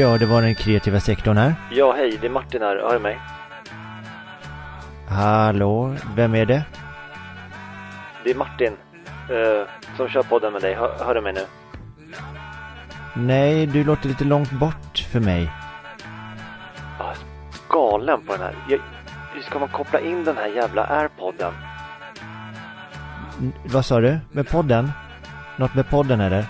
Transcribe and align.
Ja, 0.00 0.18
det 0.18 0.26
var 0.26 0.42
den 0.42 0.54
kreativa 0.54 1.00
sektorn 1.00 1.36
här. 1.36 1.54
Ja, 1.70 1.92
hej, 1.92 2.18
det 2.20 2.26
är 2.26 2.30
Martin 2.30 2.62
här. 2.62 2.76
Hör 2.76 2.92
du 2.92 2.98
mig? 2.98 3.18
Hallå, 5.08 5.94
vem 6.16 6.34
är 6.34 6.46
det? 6.46 6.62
Det 8.24 8.30
är 8.30 8.34
Martin 8.34 8.72
eh, 9.30 9.66
som 9.96 10.08
kör 10.08 10.22
podden 10.22 10.52
med 10.52 10.62
dig. 10.62 10.74
Hör, 10.74 11.04
hör 11.04 11.14
du 11.14 11.20
mig 11.20 11.32
nu? 11.32 11.40
Nej, 13.14 13.66
du 13.66 13.84
låter 13.84 14.08
lite 14.08 14.24
långt 14.24 14.50
bort 14.52 14.98
för 15.12 15.20
mig. 15.20 15.50
Ah, 16.98 17.12
galen 17.68 18.20
på 18.26 18.32
den 18.32 18.42
här. 18.42 18.54
Jag, 18.68 18.78
hur 19.34 19.42
ska 19.42 19.58
man 19.58 19.68
koppla 19.68 20.00
in 20.00 20.24
den 20.24 20.36
här 20.36 20.46
jävla 20.48 20.84
airpodden? 20.84 21.52
N- 23.40 23.52
vad 23.64 23.84
sa 23.84 24.00
du? 24.00 24.18
Med 24.32 24.48
podden? 24.48 24.92
Något 25.56 25.74
med 25.74 25.88
podden 25.90 26.20
eller? 26.20 26.44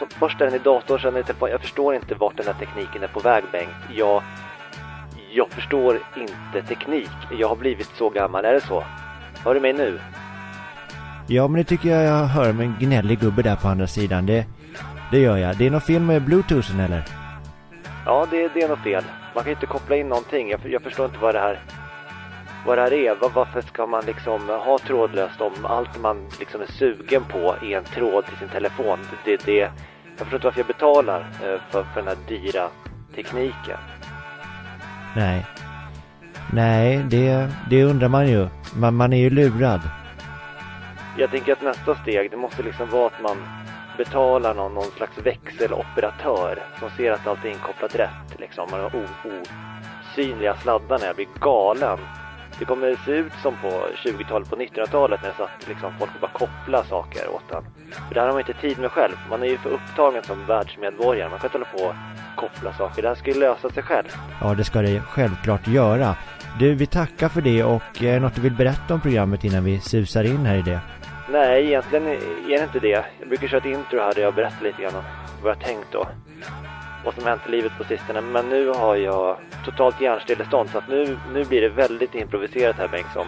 Alltså, 0.00 0.18
först 0.18 0.40
är 0.40 0.44
den 0.44 0.54
i 0.54 0.58
datorn, 0.58 1.00
sen 1.00 1.08
är 1.08 1.12
den 1.12 1.22
i 1.22 1.24
telefon. 1.24 1.50
Jag 1.50 1.60
förstår 1.60 1.94
inte 1.94 2.14
vart 2.14 2.36
den 2.36 2.46
här 2.46 2.54
tekniken 2.54 3.02
är 3.02 3.08
på 3.08 3.20
väg, 3.20 3.44
Bengt. 3.52 3.70
Jag, 3.94 4.22
jag 5.32 5.50
förstår 5.50 5.98
inte 6.16 6.68
teknik. 6.68 7.10
Jag 7.38 7.48
har 7.48 7.56
blivit 7.56 7.86
så 7.86 8.10
gammal. 8.10 8.44
Är 8.44 8.52
det 8.52 8.60
så? 8.60 8.84
Hör 9.44 9.54
du 9.54 9.60
mig 9.60 9.72
nu? 9.72 10.00
Ja, 11.26 11.48
men 11.48 11.58
det 11.58 11.64
tycker 11.64 11.88
jag 11.88 12.04
jag 12.04 12.26
hör 12.26 12.52
med 12.52 12.66
en 12.66 12.76
gnällig 12.80 13.20
gubbe 13.20 13.42
där 13.42 13.56
på 13.56 13.68
andra 13.68 13.86
sidan. 13.86 14.26
Det, 14.26 14.46
det 15.10 15.18
gör 15.18 15.36
jag. 15.36 15.56
Det 15.56 15.66
är 15.66 15.70
något 15.70 15.86
fel 15.86 16.02
med 16.02 16.22
bluetoothen 16.22 16.80
eller? 16.80 17.02
Ja, 18.06 18.26
det, 18.30 18.48
det 18.54 18.62
är 18.62 18.68
något 18.68 18.82
fel. 18.82 19.04
Man 19.34 19.44
kan 19.44 19.50
ju 19.50 19.54
inte 19.54 19.66
koppla 19.66 19.96
in 19.96 20.08
någonting. 20.08 20.50
Jag, 20.50 20.60
jag 20.64 20.82
förstår 20.82 21.06
inte 21.06 21.18
vad 21.18 21.34
det 21.34 21.40
här 21.40 21.60
vad 22.66 22.78
det 22.78 22.82
här 22.82 22.92
är. 22.92 23.14
Var, 23.14 23.30
varför 23.30 23.60
ska 23.60 23.86
man 23.86 24.04
liksom 24.04 24.48
ha 24.48 24.78
trådlöst 24.78 25.40
om 25.40 25.66
allt 25.66 26.00
man 26.00 26.26
liksom 26.38 26.60
är 26.60 26.66
sugen 26.66 27.24
på 27.24 27.54
är 27.62 27.76
en 27.76 27.84
tråd 27.84 28.26
till 28.26 28.36
sin 28.36 28.48
telefon? 28.48 28.98
Det, 29.24 29.44
det, 29.44 29.70
jag 30.18 30.18
förstår 30.18 30.34
inte 30.34 30.46
varför 30.46 30.60
jag 30.60 30.66
betalar 30.66 31.20
eh, 31.20 31.60
för, 31.70 31.82
för 31.82 32.00
den 32.00 32.06
här 32.08 32.16
dyra 32.28 32.68
tekniken. 33.14 33.78
Nej. 35.16 35.46
Nej, 36.52 37.04
det, 37.10 37.48
det 37.70 37.84
undrar 37.84 38.08
man 38.08 38.28
ju. 38.28 38.48
Man, 38.76 38.94
man 38.94 39.12
är 39.12 39.18
ju 39.18 39.30
lurad. 39.30 39.80
Jag 41.18 41.30
tänker 41.30 41.52
att 41.52 41.62
nästa 41.62 41.94
steg, 41.94 42.30
det 42.30 42.36
måste 42.36 42.62
liksom 42.62 42.90
vara 42.90 43.06
att 43.06 43.22
man 43.22 43.36
betalar 43.96 44.54
någon, 44.54 44.74
någon 44.74 44.90
slags 44.96 45.18
växeloperatör 45.18 46.58
som 46.78 46.90
ser 46.90 47.12
att 47.12 47.26
allt 47.26 47.44
är 47.44 47.48
inkopplat 47.48 47.94
rätt. 47.94 48.38
Liksom. 48.38 48.68
Man 48.70 48.80
har 48.80 48.92
osynliga 50.12 50.56
sladdar 50.56 50.98
när 50.98 51.06
jag 51.06 51.16
blir 51.16 51.28
galen. 51.40 51.98
Det 52.58 52.64
kommer 52.64 52.96
se 53.04 53.10
ut 53.12 53.32
som 53.42 53.56
på 53.62 53.86
20-talet, 54.04 54.50
på 54.50 54.56
1900-talet 54.56 55.22
när 55.22 55.28
det 55.28 55.34
satt 55.36 55.68
liksom 55.68 55.92
folk 55.98 56.10
bara 56.20 56.30
koppla 56.30 56.84
saker 56.84 57.28
åt 57.28 57.52
en. 57.52 57.62
För 58.08 58.14
det 58.14 58.20
här 58.20 58.26
har 58.26 58.32
man 58.32 58.40
inte 58.40 58.60
tid 58.60 58.78
med 58.78 58.92
själv. 58.92 59.16
Man 59.30 59.42
är 59.42 59.46
ju 59.46 59.58
för 59.58 59.70
upptagen 59.70 60.22
som 60.22 60.46
världsmedborgare. 60.46 61.30
Man 61.30 61.38
kan 61.38 61.46
inte 61.46 61.58
hålla 61.58 61.70
på 61.78 61.84
och 61.84 61.94
koppla 62.36 62.72
saker. 62.72 63.02
Det 63.02 63.08
här 63.08 63.14
ska 63.14 63.30
ju 63.30 63.40
lösa 63.40 63.70
sig 63.70 63.82
själv. 63.82 64.08
Ja, 64.40 64.54
det 64.54 64.64
ska 64.64 64.82
det 64.82 65.00
självklart 65.00 65.66
göra. 65.68 66.16
Du, 66.58 66.74
vi 66.74 66.86
tackar 66.86 67.28
för 67.28 67.40
det 67.40 67.64
och 67.64 68.02
är 68.02 68.12
det 68.12 68.20
något 68.20 68.34
du 68.34 68.40
vill 68.40 68.56
berätta 68.56 68.94
om 68.94 69.00
programmet 69.00 69.44
innan 69.44 69.64
vi 69.64 69.80
susar 69.80 70.24
in 70.24 70.46
här 70.46 70.56
i 70.56 70.62
det? 70.62 70.80
Nej, 71.30 71.66
egentligen 71.66 72.06
är 72.06 72.18
det 72.48 72.62
inte 72.62 72.80
det. 72.80 73.04
Jag 73.20 73.28
brukar 73.28 73.48
köra 73.48 73.60
ett 73.60 73.66
intro 73.66 74.00
här 74.00 74.14
där 74.14 74.22
jag 74.22 74.34
berättar 74.34 74.64
lite 74.64 74.82
grann 74.82 74.94
om 74.94 75.02
vad 75.42 75.50
jag 75.50 75.60
tänkt 75.60 75.94
och 75.94 76.06
vad 77.04 77.14
som 77.14 77.24
hänt 77.24 77.42
i 77.46 77.50
livet 77.50 77.72
på 77.78 77.84
sistone. 77.84 78.20
Men 78.20 78.48
nu 78.48 78.68
har 78.68 78.96
jag 78.96 79.36
totalt 79.64 80.00
hjärnstillestånd 80.00 80.70
så 80.70 80.78
att 80.78 80.88
nu, 80.88 81.18
nu 81.32 81.44
blir 81.44 81.60
det 81.60 81.68
väldigt 81.68 82.14
improviserat 82.14 82.76
här 82.76 82.88
Bengt 82.88 83.12
som, 83.12 83.26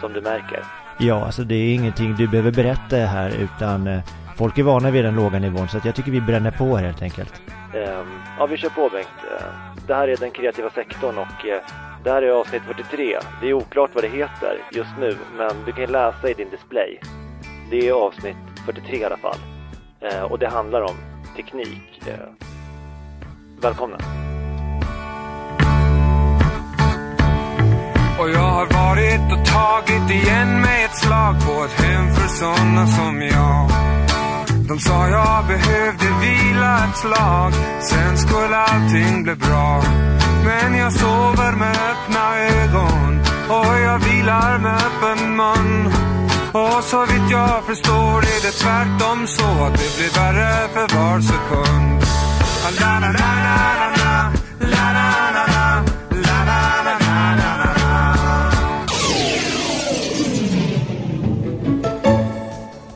som 0.00 0.12
du 0.12 0.20
märker. 0.20 0.64
Ja, 0.98 1.24
alltså 1.24 1.42
det 1.42 1.54
är 1.54 1.74
ingenting 1.74 2.14
du 2.16 2.28
behöver 2.28 2.50
berätta 2.50 2.96
här 2.96 3.30
utan 3.30 3.86
eh, 3.86 4.00
folk 4.36 4.58
är 4.58 4.62
vana 4.62 4.90
vid 4.90 5.04
den 5.04 5.14
låga 5.14 5.38
nivån 5.38 5.68
så 5.68 5.76
att 5.78 5.84
jag 5.84 5.94
tycker 5.94 6.10
vi 6.10 6.20
bränner 6.20 6.50
på 6.50 6.76
här 6.76 6.84
helt 6.84 7.02
enkelt. 7.02 7.42
Ehm, 7.74 8.06
ja, 8.38 8.46
vi 8.46 8.56
kör 8.56 8.68
på 8.68 8.88
Bengt. 8.88 9.08
Ehm, 9.40 9.76
det 9.86 9.94
här 9.94 10.08
är 10.08 10.16
den 10.16 10.30
kreativa 10.30 10.70
sektorn 10.70 11.18
och 11.18 11.46
eh, 11.46 11.60
det 12.04 12.10
här 12.10 12.22
är 12.22 12.30
avsnitt 12.30 12.62
43. 12.62 13.18
Det 13.40 13.48
är 13.48 13.52
oklart 13.52 13.90
vad 13.94 14.04
det 14.04 14.08
heter 14.08 14.58
just 14.72 14.90
nu, 15.00 15.16
men 15.36 15.50
du 15.66 15.72
kan 15.72 15.92
läsa 15.92 16.30
i 16.30 16.34
din 16.34 16.50
display. 16.50 17.00
Det 17.70 17.88
är 17.88 17.92
avsnitt 17.92 18.36
43 18.66 18.96
i 18.96 19.04
alla 19.04 19.16
fall. 19.16 19.38
Och 20.30 20.38
det 20.38 20.48
handlar 20.48 20.80
om 20.80 20.96
teknik. 21.36 22.02
Välkomna! 23.62 23.96
Och 28.18 28.30
jag 28.30 28.50
har 28.50 28.66
varit 28.66 29.32
och 29.32 29.46
tagit 29.46 30.10
igen 30.10 30.60
mig 30.60 30.84
ett 30.84 30.96
slag 30.96 31.34
på 31.46 31.64
ett 31.64 31.84
hem 31.84 32.14
för 32.14 32.28
såna 32.28 32.86
som 32.86 33.22
jag. 33.22 33.70
De 34.68 34.78
sa 34.78 35.08
jag 35.08 35.46
behövde 35.46 36.06
vila 36.20 36.84
ett 36.84 36.96
slag, 36.96 37.52
sen 37.80 38.18
skulle 38.18 38.56
allting 38.56 39.22
bli 39.22 39.34
bra. 39.34 39.82
Men 40.44 40.74
jag 40.74 40.92
sover 40.92 41.52
med 41.52 41.76
öppna 41.90 42.38
ögon 42.38 43.20
och 43.48 43.78
jag 43.78 43.98
vilar 43.98 44.58
med 44.58 44.76
öppen 44.76 45.36
mun. 45.36 45.92
Och 46.52 46.84
så 46.84 47.00
vitt 47.00 47.30
jag 47.30 47.64
förstår 47.64 48.18
är 48.18 48.42
det 48.42 48.52
tvärtom 48.52 49.26
så 49.26 49.64
att 49.64 49.72
det 49.72 49.96
blir 49.96 50.20
värre 50.20 50.68
för 50.68 50.96
var 50.96 51.20
sekund. 51.20 52.11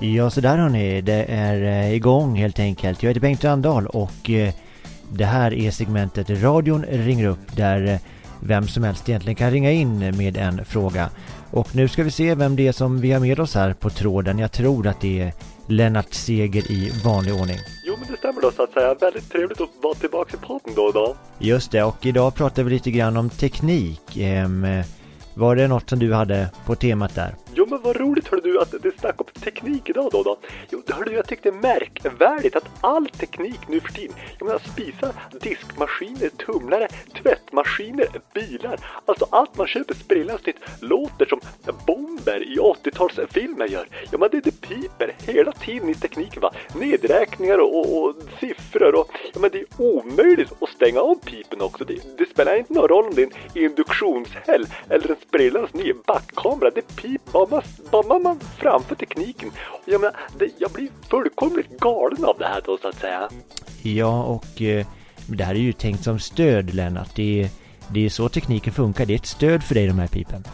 Ja, 0.01 0.31
så 0.31 0.41
där 0.41 0.59
hörni, 0.59 1.01
det 1.01 1.25
är 1.29 1.63
eh, 1.63 1.95
igång 1.95 2.37
helt 2.37 2.59
enkelt. 2.59 3.03
Jag 3.03 3.11
heter 3.11 3.21
Bengt 3.21 3.45
Randahl 3.45 3.87
och 3.87 4.31
eh, 4.31 4.55
det 5.13 5.25
här 5.25 5.55
är 5.55 5.71
segmentet 5.71 6.31
Radion 6.31 6.85
ringer 6.85 7.27
upp 7.27 7.57
där 7.57 7.87
eh, 7.87 7.99
vem 8.41 8.69
som 8.69 8.85
helst 8.85 9.09
egentligen 9.09 9.37
kan 9.37 9.51
ringa 9.51 9.71
in 9.71 10.17
med 10.17 10.37
en 10.37 10.65
fråga. 10.65 11.11
Och 11.51 11.77
nu 11.77 11.89
ska 11.89 12.03
vi 12.03 12.11
se 12.11 12.35
vem 12.35 12.57
det 12.57 12.69
är 12.69 12.73
som 12.73 13.01
vi 13.01 13.13
har 13.13 13.21
med 13.21 13.41
oss 13.41 13.55
här 13.55 13.73
på 13.73 13.91
tråden. 13.91 14.39
Jag 14.39 14.53
tror 14.53 14.87
att 14.87 15.01
det 15.01 15.21
är 15.21 15.33
Lennart 15.67 16.15
Seger 16.15 16.71
i 16.71 16.93
vanlig 17.05 17.35
ordning. 17.35 17.59
Jo, 17.85 17.97
men 18.01 18.13
det 18.13 18.19
stämmer 18.19 18.41
då 18.41 18.51
så 18.51 18.63
att 18.63 18.73
säga. 18.73 18.95
Väldigt 18.95 19.31
trevligt 19.31 19.61
att 19.61 19.71
vara 19.83 19.95
tillbaka 19.95 20.37
i 20.37 20.41
podden 20.47 20.75
då 20.77 20.83
och 20.83 20.93
då. 20.93 21.17
Just 21.39 21.71
det, 21.71 21.83
och 21.83 22.07
idag 22.07 22.35
pratar 22.35 22.63
vi 22.63 22.71
lite 22.71 22.91
grann 22.91 23.17
om 23.17 23.31
teknik. 23.31 24.19
Var 25.35 25.57
det 25.57 25.69
något 25.69 25.91
som 25.91 25.99
du 25.99 26.15
hade 26.15 26.49
på 26.67 26.75
temat 26.75 27.15
där? 27.15 27.35
Jo 27.59 27.67
men 27.71 27.83
vad 27.83 27.97
roligt 27.97 28.29
hörde 28.29 28.53
du 28.53 28.61
att 28.61 28.83
det 28.83 28.99
snack 28.99 29.21
om 29.21 29.27
teknik 29.41 29.91
idag 29.91 30.09
då 30.13 30.23
då. 30.23 30.39
Jo 30.71 30.83
hörde 30.89 31.11
du 31.11 31.17
jag 31.17 31.29
tyckte 31.29 31.51
det 31.51 31.57
är 31.57 31.61
märkvärdigt 31.61 32.57
att 32.57 32.69
all 32.81 33.09
teknik 33.09 33.61
nu 33.69 33.81
för 33.81 33.93
tiden, 33.93 34.17
jag 34.39 34.47
menar 34.47 34.59
spisar, 34.59 35.13
diskmaskiner, 35.41 36.29
tumlare, 36.29 36.89
tvättmaskiner, 37.23 38.07
bilar, 38.35 38.81
alltså 39.05 39.27
allt 39.31 39.57
man 39.57 39.67
köper 39.67 39.95
sprillans 39.95 40.47
nytt 40.47 40.57
låter 40.81 41.27
som 41.27 41.41
bomber 41.87 42.43
i 42.43 42.59
80-talsfilmer 42.59 43.67
gör. 43.67 43.89
Ja 44.13 44.19
men 44.19 44.29
det, 44.33 44.41
det 44.41 44.61
piper 44.61 45.15
hela 45.27 45.53
tiden 45.53 45.89
i 45.89 45.95
tekniken 45.95 46.41
va. 46.41 46.53
Nedräkningar 46.75 47.59
och, 47.59 47.79
och, 47.79 48.05
och 48.05 48.15
siffror 48.41 48.95
och 48.95 49.09
ja 49.35 49.41
men 49.41 49.51
det 49.51 49.59
är 49.59 49.67
omöjligt 49.79 50.53
att 50.61 50.69
stänga 50.69 51.01
av 51.01 51.15
pipen 51.15 51.61
också. 51.61 51.85
Det, 51.85 52.19
det 52.19 52.27
spelar 52.31 52.57
inte 52.57 52.73
någon 52.73 52.89
roll 52.89 53.07
om 53.07 53.15
det 53.15 53.23
är 53.23 53.27
en 53.27 53.65
induktionshäll 53.65 54.67
eller 54.89 55.11
en 55.11 55.17
sprillans 55.29 55.75
ny 55.75 55.93
backkamera. 56.07 56.71
Det 56.71 56.97
piper 56.97 57.46
bara 57.49 57.63
man, 57.93 58.09
bara 58.09 58.19
man 58.19 58.41
framför 58.59 58.95
tekniken. 58.95 59.51
Jag 59.85 60.01
menar, 60.01 60.17
det, 60.39 60.51
jag 60.59 60.71
blir 60.71 60.89
fullkomligt 61.11 61.81
galen 61.81 62.25
av 62.25 62.39
det 62.39 62.47
här 62.47 62.63
då 62.65 62.79
så 62.83 62.89
att 62.89 63.01
säga. 63.01 63.29
Ja, 63.83 64.25
och 64.25 64.63
eh, 64.63 64.87
det 65.27 65.45
här 65.45 65.55
är 65.55 65.59
ju 65.59 65.73
tänkt 65.73 66.05
som 66.05 66.19
stöd 66.19 66.75
Lennart. 66.75 67.15
Det 67.15 67.51
det 67.89 68.05
är 68.05 68.09
så 68.09 68.29
tekniken 68.29 68.73
funkar. 68.73 69.07
Det 69.07 69.13
är 69.13 69.17
ett 69.17 69.27
stöd 69.27 69.63
för 69.63 69.75
dig 69.75 69.87
de 69.87 69.99
här 69.99 70.07
pipen. 70.07 70.45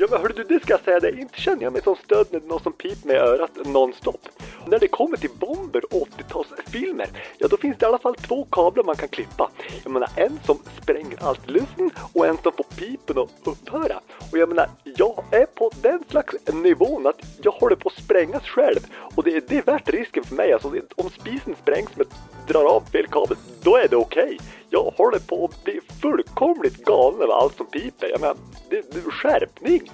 Ja 0.00 0.06
men 0.10 0.20
hörru 0.20 0.32
du, 0.36 0.44
det 0.44 0.62
ska 0.62 0.72
jag 0.72 0.80
säga 0.80 1.00
dig. 1.00 1.20
Inte 1.20 1.40
känner 1.40 1.62
jag 1.62 1.72
mig 1.72 1.82
som 1.82 1.96
stöd 1.96 2.26
med 2.30 2.46
någon 2.46 2.62
som 2.62 2.72
piper 2.72 3.06
mig 3.06 3.16
i 3.16 3.18
örat 3.18 3.50
nonstop. 3.64 4.28
När 4.66 4.78
det 4.78 4.88
kommer 4.88 5.16
till 5.16 5.30
bomber 5.38 5.94
och 5.94 6.08
80-talsfilmer, 6.08 7.06
ja 7.38 7.48
då 7.48 7.56
finns 7.56 7.78
det 7.78 7.84
i 7.84 7.88
alla 7.88 7.98
fall 7.98 8.14
två 8.14 8.44
kablar 8.44 8.84
man 8.84 8.96
kan 8.96 9.08
klippa. 9.08 9.50
Jag 9.82 9.92
menar 9.92 10.08
en 10.16 10.40
som 10.44 10.58
spränger 10.82 11.18
allt 11.22 11.50
luften 11.50 11.90
och 12.12 12.26
en 12.26 12.36
som 12.36 12.52
får 12.52 12.64
pipen 12.76 13.18
att 13.18 13.30
upphöra. 13.44 14.00
Och 14.32 14.38
jag 14.38 14.48
menar, 14.48 14.68
jag 14.84 15.24
är 15.30 15.46
på 15.46 15.70
den 15.82 16.04
slags 16.08 16.34
nivån 16.52 17.06
att 17.06 17.20
jag 17.42 17.52
håller 17.52 17.76
på 17.76 17.88
att 17.88 18.04
sprängas 18.04 18.42
själv. 18.42 18.80
Och 19.14 19.24
det, 19.24 19.48
det 19.48 19.58
är 19.58 19.62
värt 19.62 19.88
risken 19.88 20.24
för 20.24 20.34
mig. 20.34 20.52
Alltså 20.52 20.72
om 20.96 21.10
spisen 21.10 21.54
sprängs 21.62 21.96
med 21.96 22.06
drar 22.48 22.64
av 22.64 22.82
fel 22.92 23.06
kabel, 23.06 23.36
då 23.62 23.76
är 23.76 23.88
det 23.88 23.96
okej. 23.96 24.38
Jag 24.70 24.92
håller 24.96 25.18
på 25.18 25.44
att 25.44 25.64
bli 25.64 25.80
fullkomligt 26.02 26.84
galen 26.84 27.22
av 27.22 27.30
allt 27.30 27.56
som 27.56 27.66
piper. 27.66 28.10
Jag 28.10 28.20
menar, 28.20 28.36
det, 28.70 28.92
det 28.92 28.98
är 28.98 29.10
skärpning. 29.10 29.90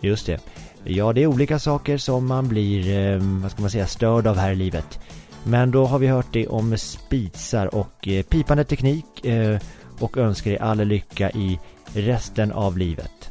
Just 0.00 0.26
det. 0.26 0.40
Ja, 0.84 1.12
det 1.12 1.22
är 1.22 1.26
olika 1.26 1.58
saker 1.58 1.98
som 1.98 2.26
man 2.26 2.48
blir, 2.48 2.98
eh, 2.98 3.20
vad 3.42 3.50
ska 3.50 3.60
man 3.60 3.70
säga, 3.70 3.86
störd 3.86 4.26
av 4.26 4.36
här 4.36 4.52
i 4.52 4.56
livet. 4.56 4.98
Men 5.44 5.70
då 5.70 5.84
har 5.84 5.98
vi 5.98 6.06
hört 6.06 6.32
det 6.32 6.46
om 6.46 6.78
spisar 6.78 7.74
och 7.74 8.08
eh, 8.08 8.22
pipande 8.22 8.64
teknik 8.64 9.24
eh, 9.24 9.58
och 10.00 10.16
önskar 10.16 10.50
er 10.50 10.62
all 10.62 10.78
lycka 10.78 11.30
i 11.30 11.60
resten 11.94 12.52
av 12.52 12.78
livet. 12.78 13.30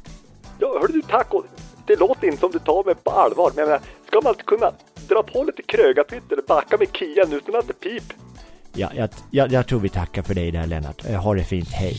Ja, 0.60 0.80
hörru 0.82 0.94
du, 0.94 1.02
tack 1.02 1.34
och 1.34 1.46
det 1.86 2.00
låter 2.00 2.28
inte 2.28 2.40
som 2.40 2.52
du 2.52 2.60
tar 2.60 2.84
mig 2.84 2.96
på 2.96 3.12
allvar. 3.12 3.52
Men 3.56 3.60
jag 3.60 3.68
menar, 3.68 3.82
ska 4.08 4.22
man 4.24 4.34
inte 4.34 4.44
kunna 4.44 4.72
dra 5.08 5.24
på 5.24 5.44
lite 5.44 5.62
krögarpytt 5.62 6.32
eller 6.32 6.44
backa 6.44 6.78
med 6.78 6.88
Kian 6.94 7.34
utan 7.34 7.56
att 7.56 7.68
det 7.68 7.74
pip? 7.74 8.04
Ja, 8.80 8.92
jag, 8.96 9.10
jag, 9.32 9.52
jag 9.52 9.68
tror 9.68 9.80
vi 9.80 9.90
tackar 9.90 10.22
för 10.22 10.34
dig 10.34 10.52
där 10.52 10.68
Lennart. 10.68 11.06
Eh, 11.06 11.24
ha 11.24 11.34
det 11.34 11.44
fint, 11.44 11.70
hej. 11.72 11.98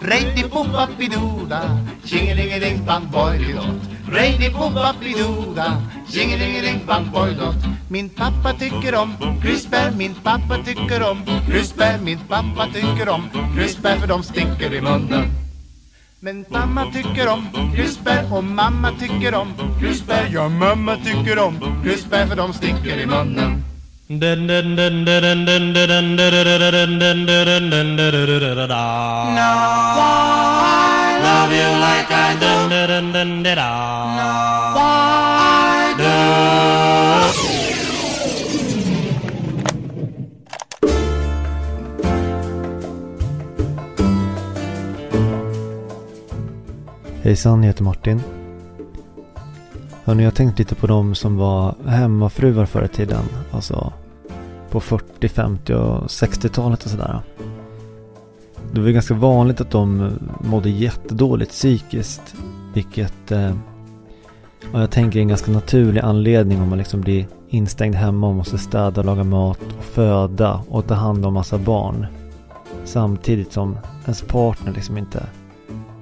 Rejdi-bop-bap-i-doo-da, 0.00 1.62
tjingelingeling-bang-boy-lott. 2.04 3.80
Rejdi-bop-bap-i-doo-da, 4.12 5.82
tjingelingeling-bang-boy-lott. 6.08 7.64
Min 7.90 8.08
pappa 8.08 8.52
tycker 8.58 8.94
om 8.94 9.14
krusbär, 9.42 9.90
min 9.96 10.14
pappa 10.14 10.56
tycker 10.64 11.10
om 11.10 11.22
krusbär, 11.46 11.98
min 11.98 12.18
pappa 12.28 12.66
tycker 12.74 13.08
om 13.08 13.30
krusbär 13.54 13.96
för 13.96 14.06
de 14.06 14.22
sticker 14.22 14.74
i 14.74 14.80
munnen. 14.80 15.47
Men 16.20 16.44
mamma 16.48 16.90
tycker 16.92 17.28
om 17.28 17.46
krusbär 17.74 18.34
och 18.34 18.44
mamma 18.44 18.92
tycker 19.00 19.34
om 19.34 19.54
krusbär, 19.80 20.28
ja 20.32 20.48
mamma 20.48 20.96
tycker 20.96 21.38
om 21.38 21.82
krusbär 21.82 22.26
för 22.26 22.36
de 22.36 22.52
stinker 22.52 22.98
i 22.98 23.06
munnen. 23.06 23.64
Love 24.08 24.22
you 31.52 31.70
like 31.80 32.10
I 32.10 32.36
do. 32.40 32.58
Why 32.68 34.37
Hejsan, 47.28 47.62
jag 47.62 47.66
heter 47.66 47.84
Martin. 47.84 48.20
Hörni, 50.04 50.22
jag 50.22 50.30
har 50.30 50.36
tänkt 50.36 50.58
lite 50.58 50.74
på 50.74 50.86
de 50.86 51.14
som 51.14 51.36
var 51.36 51.74
hemmafruar 51.86 52.66
förr 52.66 52.84
i 52.84 52.88
tiden. 52.88 53.22
Alltså 53.50 53.92
på 54.70 54.80
40, 54.80 55.28
50 55.28 55.74
och 55.74 56.06
60-talet 56.06 56.84
och 56.84 56.90
sådär. 56.90 57.20
Det 58.72 58.80
var 58.80 58.88
ganska 58.88 59.14
vanligt 59.14 59.60
att 59.60 59.70
de 59.70 60.12
mådde 60.40 60.70
jättedåligt 60.70 61.50
psykiskt. 61.50 62.34
Vilket 62.74 63.32
eh, 63.32 63.54
jag 64.72 64.90
tänker 64.90 65.18
är 65.18 65.22
en 65.22 65.28
ganska 65.28 65.50
naturlig 65.50 66.00
anledning 66.00 66.60
om 66.60 66.68
man 66.68 66.78
liksom 66.78 67.00
blir 67.00 67.26
instängd 67.48 67.94
hemma 67.94 68.28
och 68.28 68.34
måste 68.34 68.58
städa, 68.58 69.02
laga 69.02 69.24
mat 69.24 69.60
och 69.78 69.84
föda 69.84 70.62
och 70.68 70.86
ta 70.86 70.94
hand 70.94 71.26
om 71.26 71.34
massa 71.34 71.58
barn. 71.58 72.06
Samtidigt 72.84 73.52
som 73.52 73.78
ens 74.04 74.22
partner 74.22 74.72
liksom 74.72 74.98
inte 74.98 75.26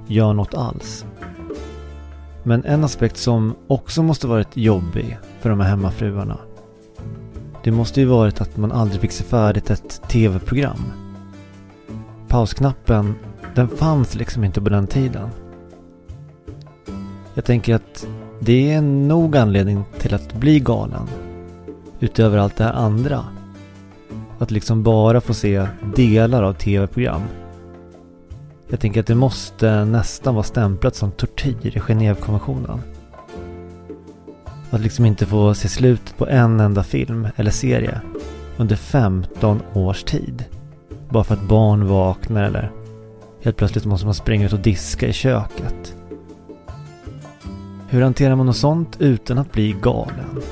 gör 0.07 0.33
något 0.33 0.55
alls. 0.55 1.05
Men 2.43 2.65
en 2.65 2.85
aspekt 2.85 3.17
som 3.17 3.55
också 3.67 4.03
måste 4.03 4.27
varit 4.27 4.57
jobbig 4.57 5.19
för 5.41 5.51
de 5.51 5.61
här 5.61 5.69
hemmafruarna. 5.69 6.39
Det 7.65 7.71
måste 7.71 8.01
ju 8.01 8.07
varit 8.07 8.41
att 8.41 8.57
man 8.57 8.73
aldrig 8.73 9.01
fick 9.01 9.13
se 9.13 9.25
färdigt 9.25 9.71
ett 9.71 10.03
tv-program. 10.09 10.93
Pausknappen, 12.29 13.15
den 13.55 13.69
fanns 13.69 14.15
liksom 14.15 14.45
inte 14.45 14.61
på 14.61 14.69
den 14.69 14.87
tiden. 14.87 15.29
Jag 17.35 17.45
tänker 17.45 17.75
att 17.75 18.07
det 18.41 18.73
är 18.73 18.81
nog 18.83 19.37
anledning 19.37 19.85
till 19.99 20.15
att 20.15 20.33
bli 20.35 20.61
galen. 20.61 21.07
Utöver 22.01 22.39
allt 22.39 22.57
det 22.57 22.65
här 22.65 22.73
andra. 22.73 23.25
Att 24.39 24.51
liksom 24.51 24.83
bara 24.83 25.21
få 25.21 25.35
se 25.35 25.67
delar 25.97 26.43
av 26.43 26.53
tv-program. 26.53 27.23
Jag 28.69 28.81
tänker 28.81 29.01
att 29.01 29.07
det 29.07 29.15
måste 29.15 29.85
nästan 29.85 30.35
vara 30.35 30.45
stämplat 30.45 30.95
som 30.95 31.11
tortyr 31.11 31.77
i 31.77 31.81
Genèvekonventionen. 31.81 32.79
Att 34.71 34.81
liksom 34.81 35.05
inte 35.05 35.27
få 35.27 35.55
se 35.55 35.69
slutet 35.69 36.17
på 36.17 36.29
en 36.29 36.61
enda 36.61 36.83
film 36.83 37.29
eller 37.37 37.51
serie 37.51 38.01
under 38.57 38.77
15 38.77 39.63
års 39.75 40.05
tid. 40.05 40.45
Bara 41.09 41.25
för 41.25 41.35
att 41.35 41.49
barn 41.49 41.89
vaknar 41.89 42.43
eller 42.43 42.73
helt 43.43 43.57
plötsligt 43.57 43.85
måste 43.85 44.07
man 44.07 44.15
springa 44.15 44.47
ut 44.47 44.53
och 44.53 44.61
diska 44.61 45.09
i 45.09 45.13
köket. 45.13 45.97
Hur 47.89 48.03
hanterar 48.03 48.37
man 48.37 48.47
något 48.47 48.57
sånt 48.57 48.97
utan 49.01 49.39
att 49.39 49.53
bli 49.53 49.77
galen? 49.83 50.43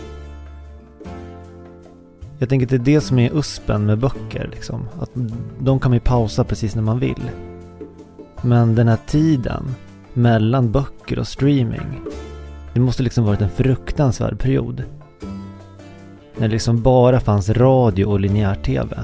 Jag 2.38 2.49
tänker 2.49 2.67
att 2.67 2.70
det 2.70 2.76
är 2.76 2.94
det 2.94 3.00
som 3.00 3.19
är 3.19 3.37
uspen 3.37 3.87
med 3.87 3.99
böcker 3.99 4.49
liksom. 4.52 4.88
Att 5.00 5.10
de 5.58 5.81
kan 5.81 5.90
man 5.90 5.96
ju 5.96 6.00
pausa 6.00 6.44
precis 6.44 6.75
när 6.75 6.82
man 6.82 6.99
vill. 6.99 7.31
Men 8.44 8.75
den 8.75 8.88
här 8.88 8.99
tiden 9.06 9.75
mellan 10.12 10.73
böcker 10.73 11.19
och 11.19 11.29
streaming. 11.29 12.00
Det 12.73 12.81
måste 12.81 13.02
liksom 13.02 13.25
varit 13.25 13.41
en 13.41 13.50
fruktansvärd 13.50 14.38
period. 14.38 14.82
När 16.37 16.49
det 16.49 16.52
liksom 16.52 16.82
bara 16.82 17.20
fanns 17.20 17.50
radio 17.50 18.05
och 18.05 18.20
linjär-tv. 18.20 18.96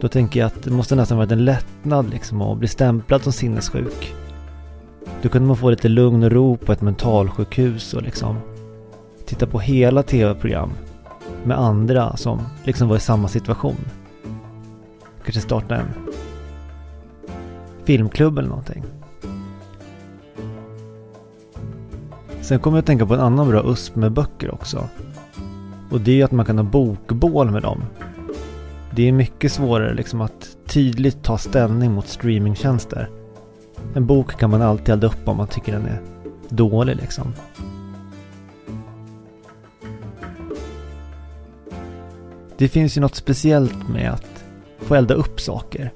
Då 0.00 0.08
tänker 0.08 0.40
jag 0.40 0.46
att 0.46 0.62
det 0.62 0.70
måste 0.70 0.96
nästan 0.96 1.18
varit 1.18 1.32
en 1.32 1.44
lättnad 1.44 2.10
liksom 2.10 2.42
att 2.42 2.58
bli 2.58 2.68
stämplad 2.68 3.22
som 3.22 3.32
sinnessjuk. 3.32 4.14
Då 5.22 5.28
kunde 5.28 5.48
man 5.48 5.56
få 5.56 5.70
lite 5.70 5.88
lugn 5.88 6.22
och 6.22 6.32
ro 6.32 6.56
på 6.56 6.72
ett 6.72 6.82
mentalsjukhus 6.82 7.94
och 7.94 8.02
liksom 8.02 8.36
titta 9.26 9.46
på 9.46 9.58
hela 9.58 10.02
tv-program 10.02 10.70
med 11.44 11.58
andra 11.58 12.16
som 12.16 12.40
liksom 12.64 12.88
var 12.88 12.96
i 12.96 13.00
samma 13.00 13.28
situation. 13.28 13.76
Kanske 15.24 15.40
starta 15.40 15.76
en 15.76 16.01
filmklubb 17.84 18.38
eller 18.38 18.48
någonting. 18.48 18.84
Sen 22.40 22.58
kommer 22.58 22.76
jag 22.76 22.82
att 22.82 22.86
tänka 22.86 23.06
på 23.06 23.14
en 23.14 23.20
annan 23.20 23.48
bra 23.48 23.62
USP 23.70 23.96
med 23.96 24.12
böcker 24.12 24.54
också. 24.54 24.88
Och 25.90 26.00
det 26.00 26.10
är 26.10 26.14
ju 26.14 26.22
att 26.22 26.32
man 26.32 26.46
kan 26.46 26.58
ha 26.58 26.64
bokbål 26.64 27.50
med 27.50 27.62
dem. 27.62 27.84
Det 28.90 29.08
är 29.08 29.12
mycket 29.12 29.52
svårare 29.52 29.94
liksom 29.94 30.20
att 30.20 30.56
tydligt 30.66 31.22
ta 31.22 31.38
ställning 31.38 31.92
mot 31.92 32.08
streamingtjänster. 32.08 33.10
En 33.94 34.06
bok 34.06 34.36
kan 34.36 34.50
man 34.50 34.62
alltid 34.62 34.88
elda 34.88 35.06
upp 35.06 35.28
om 35.28 35.36
man 35.36 35.46
tycker 35.46 35.72
den 35.72 35.86
är 35.86 36.00
dålig 36.48 36.96
liksom. 36.96 37.32
Det 42.56 42.68
finns 42.68 42.96
ju 42.96 43.00
något 43.00 43.14
speciellt 43.14 43.88
med 43.88 44.10
att 44.12 44.44
få 44.78 44.94
elda 44.94 45.14
upp 45.14 45.40
saker. 45.40 45.92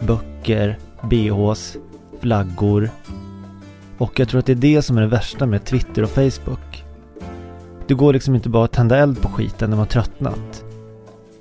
Böcker, 0.00 0.78
bhs, 1.02 1.76
flaggor. 2.20 2.90
Och 3.98 4.20
jag 4.20 4.28
tror 4.28 4.38
att 4.38 4.46
det 4.46 4.52
är 4.52 4.56
det 4.56 4.82
som 4.82 4.96
är 4.96 5.00
det 5.00 5.08
värsta 5.08 5.46
med 5.46 5.64
Twitter 5.64 6.02
och 6.02 6.10
Facebook. 6.10 6.84
Det 7.86 7.94
går 7.94 8.12
liksom 8.12 8.34
inte 8.34 8.48
bara 8.48 8.64
att 8.64 8.72
tända 8.72 8.98
eld 8.98 9.22
på 9.22 9.28
skiten 9.28 9.70
när 9.70 9.76
man 9.76 9.86
tröttnat. 9.86 10.64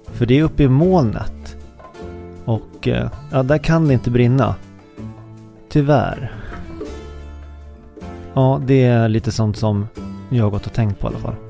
För 0.06 0.25
det 0.25 0.39
är 0.39 0.44
uppe 0.44 0.63
i 0.63 0.68
molnet. 0.68 1.58
Och 2.46 2.88
eh, 2.88 3.10
ja, 3.32 3.44
där 3.44 3.58
kan 3.58 3.88
det 3.88 3.94
inte 3.94 4.12
brinna. 4.12 4.56
Tyvärr. 5.70 6.34
Ja, 8.34 8.62
det 8.66 8.84
är 8.84 9.10
lite 9.10 9.32
sånt 9.32 9.58
som 9.58 9.88
jag 10.30 10.44
har 10.44 10.51
gått 10.51 10.66
och 10.66 10.74
tänkt 10.74 11.00
på 11.00 11.08
i 11.08 11.10
alla 11.10 11.20
fall. 11.20 11.49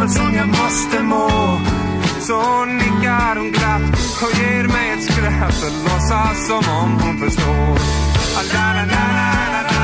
Väl 0.00 0.08
som 0.08 0.34
jag 0.34 0.48
måste 0.48 1.02
må. 1.02 1.28
Så 2.20 2.64
nickar 2.64 3.36
hon 3.36 3.50
glatt. 3.52 3.82
Och 4.22 4.38
ger 4.38 4.68
mig 4.68 4.90
ett 4.90 5.04
skratt 5.04 5.62
och 5.66 5.72
låtsas 5.84 6.46
som 6.46 6.74
om 6.82 7.00
hon 7.02 7.18
förstår. 7.18 7.78
Ah, 8.36 8.42
la, 8.52 8.72
la, 8.76 8.84
la, 8.92 9.02
la, 9.18 9.30
la, 9.52 9.62
la, 9.62 9.79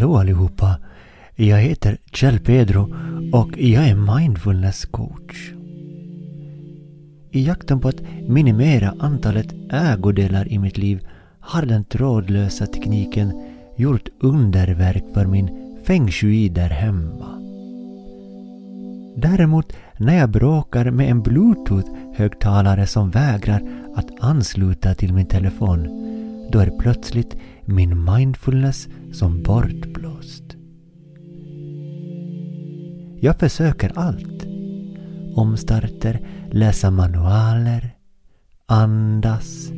Hallå 0.00 0.16
allihopa! 0.16 0.78
Jag 1.36 1.58
heter 1.58 1.98
Kjell 2.12 2.38
Pedro 2.38 2.94
och 3.32 3.58
jag 3.58 3.88
är 3.88 4.18
mindfulness 4.18 4.84
coach. 4.84 5.52
I 7.30 7.46
jakten 7.46 7.80
på 7.80 7.88
att 7.88 8.02
minimera 8.28 8.94
antalet 8.98 9.54
ägodelar 9.70 10.52
i 10.52 10.58
mitt 10.58 10.78
liv 10.78 11.06
har 11.40 11.62
den 11.62 11.84
trådlösa 11.84 12.66
tekniken 12.66 13.42
gjort 13.76 14.08
underverk 14.20 15.04
för 15.14 15.26
min 15.26 15.76
feng 15.84 16.10
shui 16.10 16.48
där 16.48 16.70
hemma. 16.70 17.38
Däremot 19.16 19.72
när 19.96 20.18
jag 20.18 20.30
bråkar 20.30 20.90
med 20.90 21.10
en 21.10 21.22
bluetooth-högtalare 21.22 22.86
som 22.86 23.10
vägrar 23.10 23.62
att 23.96 24.10
ansluta 24.20 24.94
till 24.94 25.14
min 25.14 25.26
telefon, 25.26 25.88
då 26.52 26.58
är 26.58 26.78
plötsligt 26.78 27.36
min 27.70 28.04
mindfulness 28.04 28.88
som 29.12 29.42
bortblåst. 29.42 30.56
Jag 33.20 33.38
försöker 33.38 33.92
allt. 33.94 34.46
Omstarter, 35.34 36.20
läsa 36.50 36.90
manualer, 36.90 37.94
andas, 38.66 39.70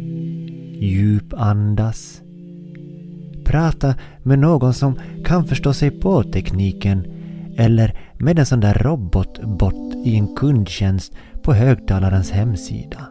djupandas, 0.80 2.22
prata 3.44 3.94
med 4.22 4.38
någon 4.38 4.74
som 4.74 4.98
kan 5.24 5.44
förstå 5.44 5.72
sig 5.72 5.90
på 5.90 6.22
tekniken 6.22 7.06
eller 7.56 7.98
med 8.18 8.38
en 8.38 8.46
sån 8.46 8.60
där 8.60 8.74
robotbot 8.74 9.94
i 10.04 10.16
en 10.16 10.36
kundtjänst 10.36 11.12
på 11.42 11.52
högtalarens 11.52 12.30
hemsida. 12.30 13.08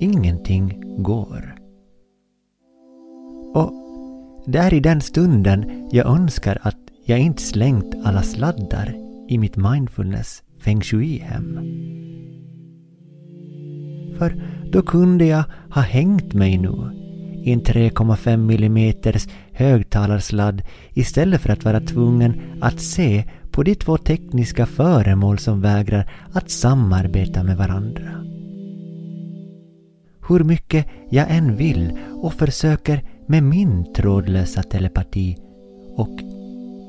Ingenting 0.00 0.82
går. 1.02 1.57
Och 3.58 3.72
det 4.46 4.58
är 4.58 4.74
i 4.74 4.80
den 4.80 5.00
stunden 5.00 5.88
jag 5.92 6.06
önskar 6.06 6.58
att 6.62 6.76
jag 7.04 7.18
inte 7.18 7.42
slängt 7.42 7.94
alla 8.04 8.22
sladdar 8.22 8.94
i 9.28 9.38
mitt 9.38 9.56
mindfulness 9.56 10.42
feng 10.60 10.80
shui-hem. 10.80 11.58
För 14.18 14.42
då 14.72 14.82
kunde 14.82 15.24
jag 15.24 15.44
ha 15.70 15.82
hängt 15.82 16.32
mig 16.32 16.58
nu 16.58 16.74
i 17.44 17.52
en 17.52 17.62
3,5 17.62 18.64
mm 18.64 18.94
högtalarsladd 19.52 20.62
istället 20.92 21.40
för 21.40 21.50
att 21.50 21.64
vara 21.64 21.80
tvungen 21.80 22.40
att 22.60 22.80
se 22.80 23.24
på 23.50 23.62
de 23.62 23.74
två 23.74 23.96
tekniska 23.96 24.66
föremål 24.66 25.38
som 25.38 25.60
vägrar 25.60 26.10
att 26.32 26.50
samarbeta 26.50 27.42
med 27.42 27.56
varandra. 27.56 28.10
Hur 30.28 30.44
mycket 30.44 30.86
jag 31.10 31.30
än 31.30 31.56
vill 31.56 31.98
och 32.22 32.34
försöker 32.34 33.02
med 33.28 33.42
min 33.42 33.92
trådlösa 33.92 34.62
telepati 34.62 35.36
och 35.96 36.20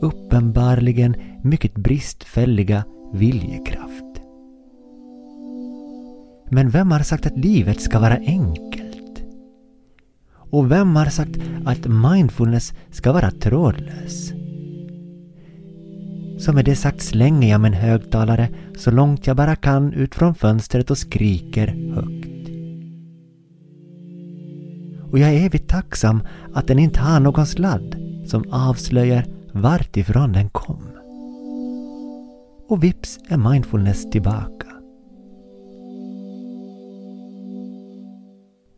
uppenbarligen 0.01 1.15
mycket 1.43 1.75
bristfälliga 1.75 2.84
viljekraft. 3.13 4.22
Men 6.50 6.69
vem 6.69 6.91
har 6.91 7.00
sagt 7.00 7.25
att 7.25 7.38
livet 7.38 7.81
ska 7.81 8.00
vara 8.00 8.17
enkelt? 8.17 9.24
Och 10.31 10.72
vem 10.72 10.96
har 10.96 11.05
sagt 11.05 11.38
att 11.65 11.88
mindfulness 11.88 12.74
ska 12.91 13.12
vara 13.12 13.31
trådlös? 13.31 14.34
Så 16.39 16.53
med 16.53 16.65
det 16.65 16.75
sagt 16.75 17.01
slänger 17.01 17.50
jag 17.50 17.62
min 17.62 17.74
högtalare 17.74 18.50
så 18.77 18.91
långt 18.91 19.27
jag 19.27 19.36
bara 19.36 19.55
kan 19.55 19.93
ut 19.93 20.15
från 20.15 20.36
fönstret 20.36 20.91
och 20.91 20.98
skriker 20.98 21.67
högt. 21.96 22.18
Och 25.11 25.19
jag 25.19 25.29
är 25.29 25.45
evigt 25.45 25.69
tacksam 25.69 26.21
att 26.53 26.67
den 26.67 26.79
inte 26.79 26.99
har 26.99 27.19
någon 27.19 27.45
sladd 27.45 27.95
som 28.25 28.43
avslöjar 28.51 29.25
vart 29.53 29.97
ifrån 29.97 30.33
den 30.33 30.49
kom. 30.49 30.83
Och 32.67 32.83
vips 32.83 33.19
är 33.29 33.37
mindfulness 33.37 34.09
tillbaka. 34.09 34.67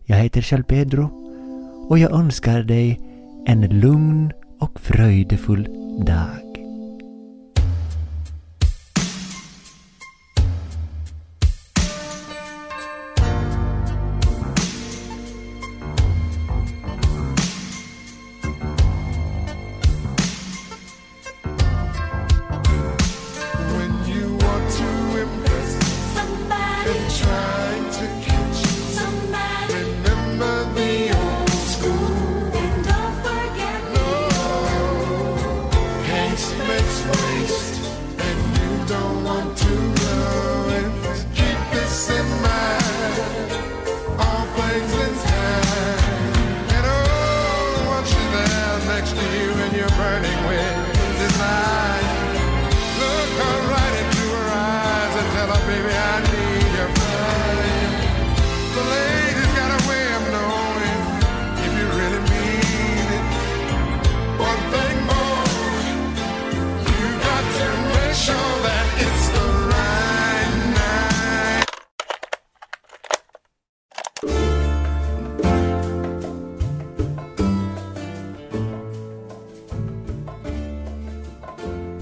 Jag 0.06 0.18
heter 0.18 0.42
Kjell 0.42 0.64
Pedro 0.64 1.10
och 1.90 2.00
jag 2.00 2.12
önskar 2.12 2.64
dig 2.64 3.00
en 3.46 3.80
lugn 3.80 4.32
och 4.60 4.80
fröjdefull 4.80 5.68
dag. 6.06 6.51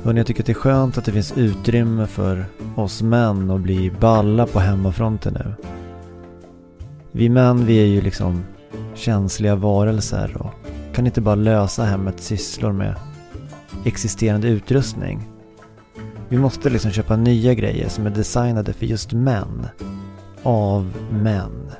Hörrni, 0.10 0.20
jag 0.20 0.28
tycker 0.28 0.42
att 0.42 0.46
det 0.46 0.52
är 0.52 0.54
skönt 0.54 0.98
att 0.98 1.06
det 1.06 1.12
finns 1.12 1.38
utrymme 1.38 2.08
för 2.08 2.46
oss 2.76 3.02
män 3.02 3.52
att 3.52 3.62
bli 3.62 3.92
balla 4.00 4.46
på 4.46 4.60
hemmafronten 4.60 5.34
nu. 5.34 5.54
Vi 7.12 7.30
män, 7.30 7.66
vi 7.66 7.82
är 7.82 7.86
ju 7.86 8.02
liksom 8.02 8.44
känsliga 8.96 9.56
varelser 9.56 10.38
och 10.40 10.54
kan 10.96 11.06
inte 11.06 11.22
bara 11.22 11.36
lösa 11.36 11.84
hemmets 11.84 12.26
sysslor 12.26 12.72
med 12.72 12.96
existerande 13.86 14.48
utrustning. 14.48 15.28
Vi 16.30 16.38
måste 16.38 16.70
liksom 16.70 16.92
köpa 16.92 17.16
nya 17.16 17.54
grejer 17.54 17.90
som 17.90 18.06
är 18.06 18.10
designade 18.10 18.74
för 18.74 18.86
just 18.86 19.14
män. 19.14 19.68
Av 20.44 20.94
män. 21.12 21.72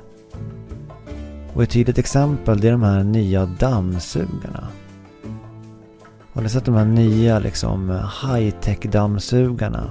Och 1.54 1.62
ett 1.62 1.70
tydligt 1.70 1.98
exempel 1.98 2.60
det 2.60 2.68
är 2.68 2.72
de 2.72 2.82
här 2.82 3.04
nya 3.04 3.46
dammsugarna. 3.46 4.68
Har 6.40 6.44
ni 6.44 6.50
sett 6.50 6.64
de 6.64 6.74
här 6.74 6.84
nya 6.84 7.38
liksom 7.38 7.90
high-tech 8.22 8.90
dammsugarna? 8.90 9.90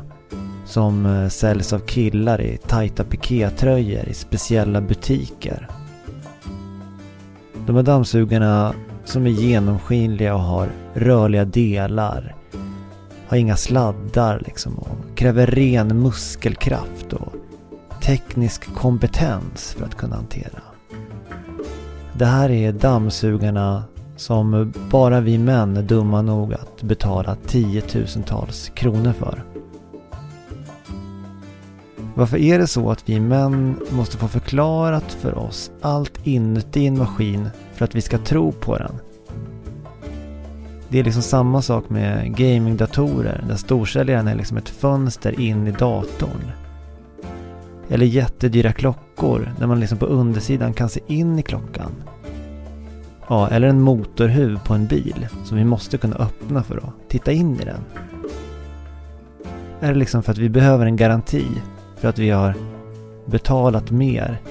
Som 0.65 1.05
eh, 1.05 1.27
säljs 1.27 1.73
av 1.73 1.79
killar 1.79 2.41
i 2.41 2.57
tajta 2.57 3.03
pikétröjor 3.03 4.07
i 4.07 4.13
speciella 4.13 4.81
butiker. 4.81 5.67
De 7.65 7.75
här 7.75 7.83
dammsugarna 7.83 8.73
som 9.05 9.25
är 9.25 9.29
genomskinliga 9.29 10.33
och 10.33 10.41
har 10.41 10.69
rörliga 10.93 11.45
delar. 11.45 12.35
Har 13.27 13.37
inga 13.37 13.55
sladdar 13.55 14.43
liksom 14.45 14.77
och 14.77 15.17
kräver 15.17 15.47
ren 15.47 15.99
muskelkraft 15.99 17.13
och 17.13 17.33
teknisk 18.01 18.75
kompetens 18.75 19.75
för 19.77 19.85
att 19.85 19.95
kunna 19.95 20.15
hantera. 20.15 20.61
Det 22.13 22.25
här 22.25 22.49
är 22.49 22.71
dammsugarna 22.71 23.83
som 24.19 24.73
bara 24.91 25.19
vi 25.19 25.38
män 25.38 25.77
är 25.77 25.81
dumma 25.81 26.21
nog 26.21 26.53
att 26.53 26.81
betala 26.81 27.35
tiotusentals 27.35 28.71
kronor 28.75 29.13
för. 29.13 29.43
Varför 32.15 32.38
är 32.38 32.59
det 32.59 32.67
så 32.67 32.91
att 32.91 33.09
vi 33.09 33.19
män 33.19 33.79
måste 33.89 34.17
få 34.17 34.27
förklarat 34.27 35.11
för 35.13 35.38
oss 35.38 35.71
allt 35.81 36.27
inuti 36.27 36.88
en 36.88 36.97
maskin 36.97 37.49
för 37.73 37.85
att 37.85 37.95
vi 37.95 38.01
ska 38.01 38.17
tro 38.17 38.51
på 38.51 38.77
den? 38.77 38.95
Det 40.89 40.99
är 40.99 41.03
liksom 41.03 41.21
samma 41.21 41.61
sak 41.61 41.89
med 41.89 42.35
gamingdatorer 42.38 43.43
där 43.47 43.55
storsäljaren 43.55 44.27
är 44.27 44.35
liksom 44.35 44.57
ett 44.57 44.69
fönster 44.69 45.39
in 45.39 45.67
i 45.67 45.71
datorn. 45.71 46.51
Eller 47.89 48.05
jättedyra 48.05 48.71
klockor 48.71 49.53
där 49.59 49.67
man 49.67 49.79
liksom 49.79 49.97
på 49.97 50.05
undersidan 50.05 50.73
kan 50.73 50.89
se 50.89 50.99
in 51.07 51.39
i 51.39 51.41
klockan. 51.41 51.91
Ja, 53.29 53.48
eller 53.48 53.67
en 53.67 53.81
motorhuv 53.81 54.59
på 54.65 54.74
en 54.74 54.88
bil 54.88 55.27
som 55.43 55.57
vi 55.57 55.65
måste 55.65 55.98
kunna 55.98 56.15
öppna 56.15 56.63
för 56.63 56.77
att 56.77 57.09
titta 57.09 57.31
in 57.31 57.59
i 57.62 57.65
den. 57.65 57.81
Är 59.79 59.93
det 59.93 60.00
liksom 60.00 60.24
för 60.24 60.31
att 60.31 60.38
vi 60.38 60.50
behöver 60.50 60.86
en 60.86 60.95
garanti 60.95 61.45
för 61.98 62.07
att 62.07 62.19
vi 62.19 62.29
har 62.29 62.55
betalat 63.25 63.91
mer 63.91 64.41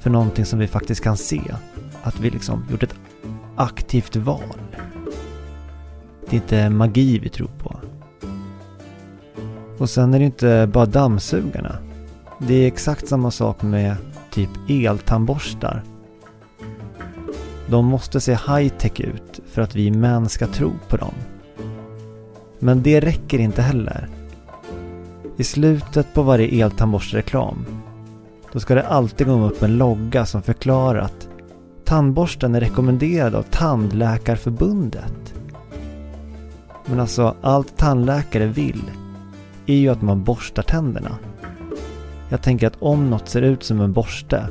för 0.00 0.10
någonting 0.10 0.44
som 0.44 0.58
vi 0.58 0.66
faktiskt 0.66 1.02
kan 1.02 1.16
se. 1.16 1.40
Att 2.02 2.20
vi 2.20 2.30
liksom 2.30 2.64
gjort 2.70 2.82
ett 2.82 2.94
aktivt 3.56 4.16
val. 4.16 4.60
Det 6.30 6.36
är 6.36 6.40
inte 6.40 6.70
magi 6.70 7.18
vi 7.18 7.28
tror 7.28 7.50
på. 7.58 7.76
Och 9.78 9.90
sen 9.90 10.14
är 10.14 10.18
det 10.18 10.24
inte 10.24 10.70
bara 10.72 10.86
dammsugarna. 10.86 11.78
Det 12.38 12.54
är 12.54 12.66
exakt 12.66 13.08
samma 13.08 13.30
sak 13.30 13.62
med 13.62 13.96
typ 14.30 14.50
eltandborstar. 14.68 15.82
De 17.70 17.86
måste 17.86 18.20
se 18.20 18.32
high-tech 18.32 19.00
ut 19.00 19.40
för 19.46 19.62
att 19.62 19.76
vi 19.76 19.90
män 19.90 20.28
ska 20.28 20.46
tro 20.46 20.72
på 20.88 20.96
dem. 20.96 21.14
Men 22.58 22.82
det 22.82 23.00
räcker 23.00 23.38
inte 23.38 23.62
heller. 23.62 24.08
I 25.36 25.44
slutet 25.44 26.14
på 26.14 26.22
varje 26.22 26.64
eltandborstreklam 26.64 27.66
då 28.52 28.60
ska 28.60 28.74
det 28.74 28.86
alltid 28.86 29.26
gå 29.26 29.44
upp 29.44 29.62
en 29.62 29.78
logga 29.78 30.26
som 30.26 30.42
förklarar 30.42 31.00
att 31.00 31.28
tandborsten 31.84 32.54
är 32.54 32.60
rekommenderad 32.60 33.34
av 33.34 33.42
Tandläkarförbundet. 33.42 35.34
Men 36.86 37.00
alltså, 37.00 37.34
allt 37.40 37.76
tandläkare 37.76 38.46
vill 38.46 38.82
är 39.66 39.76
ju 39.76 39.88
att 39.88 40.02
man 40.02 40.24
borstar 40.24 40.62
tänderna. 40.62 41.18
Jag 42.28 42.42
tänker 42.42 42.66
att 42.66 42.82
om 42.82 43.10
något 43.10 43.28
ser 43.28 43.42
ut 43.42 43.62
som 43.62 43.80
en 43.80 43.92
borste 43.92 44.48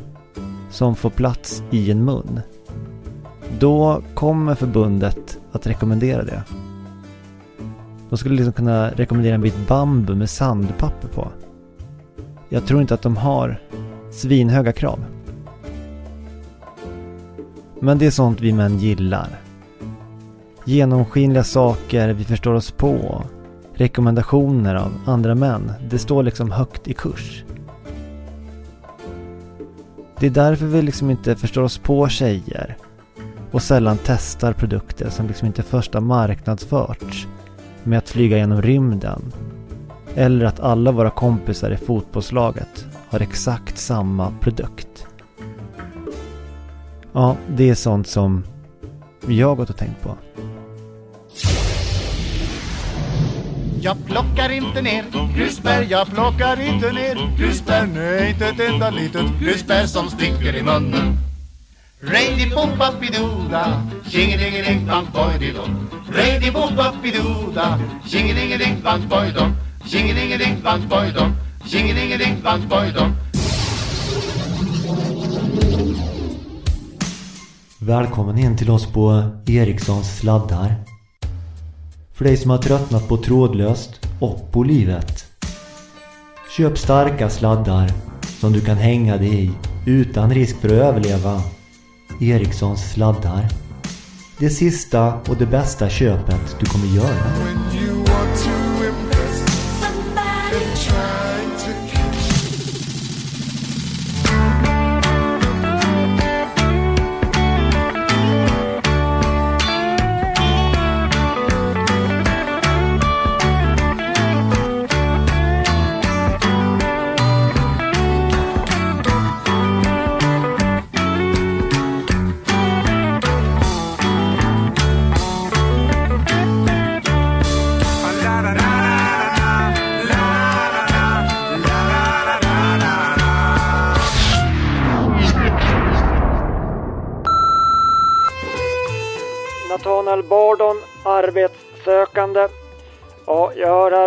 som 0.70 0.96
får 0.96 1.10
plats 1.10 1.64
i 1.72 1.92
en 1.92 2.06
mun 2.06 2.42
då 3.60 4.02
kommer 4.14 4.56
förbundet 4.56 5.38
att 5.52 5.68
rekommendera 5.68 6.24
det. 6.24 6.44
De 8.10 8.18
skulle 8.18 8.36
liksom 8.36 8.54
kunna 8.54 8.90
rekommendera 8.92 9.36
en 9.36 9.42
bit 9.42 9.68
bambu 9.68 10.16
med 10.16 10.30
sandpapper 10.30 11.08
på. 11.08 11.28
Jag 12.50 12.66
tror 12.66 12.82
inte 12.82 12.94
att 12.94 13.02
de 13.02 13.18
har 13.18 13.62
svinhöga 14.12 14.72
krav. 14.72 15.06
Men 17.80 17.98
det 17.98 18.06
är 18.06 18.12
sånt 18.12 18.42
vi 18.42 18.54
män 18.54 18.80
gillar. 18.80 19.28
Genomskinliga 20.66 21.44
saker 21.44 22.14
vi 22.14 22.24
förstår 22.24 22.54
oss 22.54 22.72
på. 22.72 23.24
Rekommendationer 23.74 24.76
av 24.76 24.92
andra 25.06 25.36
män. 25.36 25.72
Det 25.90 26.00
står 26.00 26.24
liksom 26.24 26.52
högt 26.52 26.88
i 26.88 26.94
kurs. 26.94 27.44
Det 30.20 30.26
är 30.26 30.32
därför 30.32 30.66
vi 30.66 30.82
liksom 30.82 31.10
inte 31.10 31.36
förstår 31.36 31.62
oss 31.62 31.78
på 31.78 32.08
tjejer. 32.10 32.78
Och 33.52 33.62
sällan 33.62 33.98
testar 34.04 34.54
produkter 34.54 35.10
som 35.10 35.28
liksom 35.28 35.48
inte 35.48 35.64
först 35.64 35.94
har 35.94 36.02
marknadsförts 36.02 37.28
med 37.84 37.98
att 37.98 38.10
flyga 38.10 38.38
genom 38.38 38.62
rymden. 38.62 39.34
Eller 40.16 40.46
att 40.46 40.60
alla 40.60 40.92
våra 40.92 41.10
kompisar 41.10 41.72
i 41.72 41.78
fotbollslaget 41.78 42.86
har 43.10 43.20
exakt 43.20 43.78
samma 43.78 44.34
produkt. 44.42 45.08
Ja, 47.14 47.36
det 47.48 47.70
är 47.70 47.76
sånt 47.76 48.08
som 48.08 48.44
jag 49.28 49.48
har 49.48 49.56
gått 49.56 49.70
och 49.70 49.78
tänkt 49.78 50.02
på. 50.04 50.18
Jag 53.82 54.06
plockar 54.06 54.50
inte 54.50 54.82
ner 54.82 55.06
grusbär, 55.36 55.88
jag 55.90 56.08
plockar 56.08 56.62
inte 56.62 56.92
ner 56.92 57.38
grusbär 57.38 57.88
Nej, 57.96 58.32
inte 58.32 58.46
ett 58.46 58.60
enda 58.60 58.90
litet 58.90 59.40
grusbär 59.42 59.86
som 59.86 60.10
sticker 60.10 60.56
i 60.56 60.64
munnen 60.64 61.29
Rady 62.02 62.50
bop 62.56 63.02
dooda 63.14 63.84
tjingelingeling 64.08 64.86
bang 64.88 65.08
boy 65.12 65.38
didom 65.40 65.90
Rady 66.08 66.52
bop 66.52 67.04
dooda 67.04 67.80
tjingelingeling 68.08 68.82
bang 68.82 69.10
boy 69.10 69.32
dom 69.36 69.56
Tjingelingeling 69.86 70.64
bang 70.64 70.88
boy 70.88 71.12
dom 71.12 71.36
Tjingelingeling 71.66 72.42
bang 72.42 72.68
boy 72.70 72.92
dom 72.92 73.16
Välkommen 77.80 78.38
in 78.38 78.58
till 78.58 78.72
oss 78.72 78.86
på 78.86 79.24
Erikssons 79.48 80.20
sladdar. 80.20 80.76
För 82.14 82.26
dig 82.26 82.38
som 82.38 82.52
har 82.52 82.58
tröttnat 82.58 83.08
på 83.08 83.18
trådlöst 83.18 84.08
och 84.20 84.52
på 84.52 84.64
livet. 84.64 85.26
Köp 86.58 86.78
starka 86.78 87.30
sladdar 87.30 87.92
som 88.40 88.54
du 88.54 88.62
kan 88.62 88.78
hänga 88.78 89.18
dig 89.18 89.44
i 89.46 89.52
utan 89.86 90.34
risk 90.34 90.62
för 90.62 90.68
att 90.68 90.74
överleva. 90.74 91.42
Erikssons 92.20 92.92
sladdar. 92.92 93.48
Det 94.38 94.50
sista 94.50 95.14
och 95.14 95.38
det 95.38 95.46
bästa 95.46 95.90
köpet 95.90 96.56
du 96.60 96.66
kommer 96.66 96.88
göra. 96.88 98.69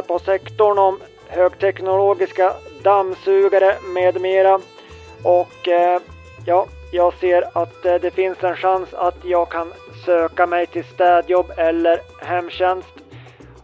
Här 0.02 0.08
på 0.08 0.18
sektorn 0.18 0.78
om 0.78 0.98
högteknologiska 1.28 2.52
dammsugare 2.82 3.76
med 3.94 4.20
mera. 4.20 4.60
Och 5.22 5.68
eh, 5.68 6.00
ja, 6.46 6.66
jag 6.92 7.14
ser 7.20 7.44
att 7.52 7.84
eh, 7.84 7.94
det 7.94 8.10
finns 8.10 8.42
en 8.42 8.56
chans 8.56 8.94
att 8.94 9.16
jag 9.24 9.50
kan 9.50 9.72
söka 10.04 10.46
mig 10.46 10.66
till 10.66 10.84
städjobb 10.84 11.52
eller 11.56 12.00
hemtjänst. 12.20 12.94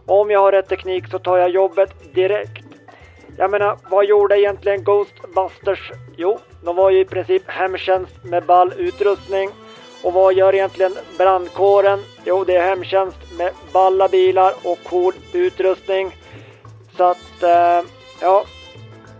Om 0.05 0.31
jag 0.31 0.39
har 0.39 0.51
rätt 0.51 0.69
teknik 0.69 1.07
så 1.11 1.19
tar 1.19 1.37
jag 1.37 1.49
jobbet 1.49 2.13
direkt. 2.13 2.65
Jag 3.37 3.51
menar, 3.51 3.77
vad 3.89 4.05
gjorde 4.05 4.39
egentligen 4.39 4.83
Ghostbusters? 4.83 5.91
Jo, 6.17 6.39
de 6.63 6.75
var 6.75 6.89
ju 6.89 6.99
i 6.99 7.05
princip 7.05 7.43
hemtjänst 7.47 8.23
med 8.23 8.45
ball 8.45 8.73
utrustning. 8.77 9.49
Och 10.03 10.13
vad 10.13 10.33
gör 10.33 10.55
egentligen 10.55 10.95
brandkåren? 11.17 11.99
Jo, 12.25 12.43
det 12.43 12.55
är 12.55 12.69
hemtjänst 12.69 13.17
med 13.37 13.51
balla 13.73 14.07
bilar 14.07 14.53
och 14.63 14.79
cool 14.83 15.13
utrustning. 15.33 16.11
Så 16.99 17.05
att, 17.05 17.43
eh, 17.43 17.81
ja, 18.21 18.43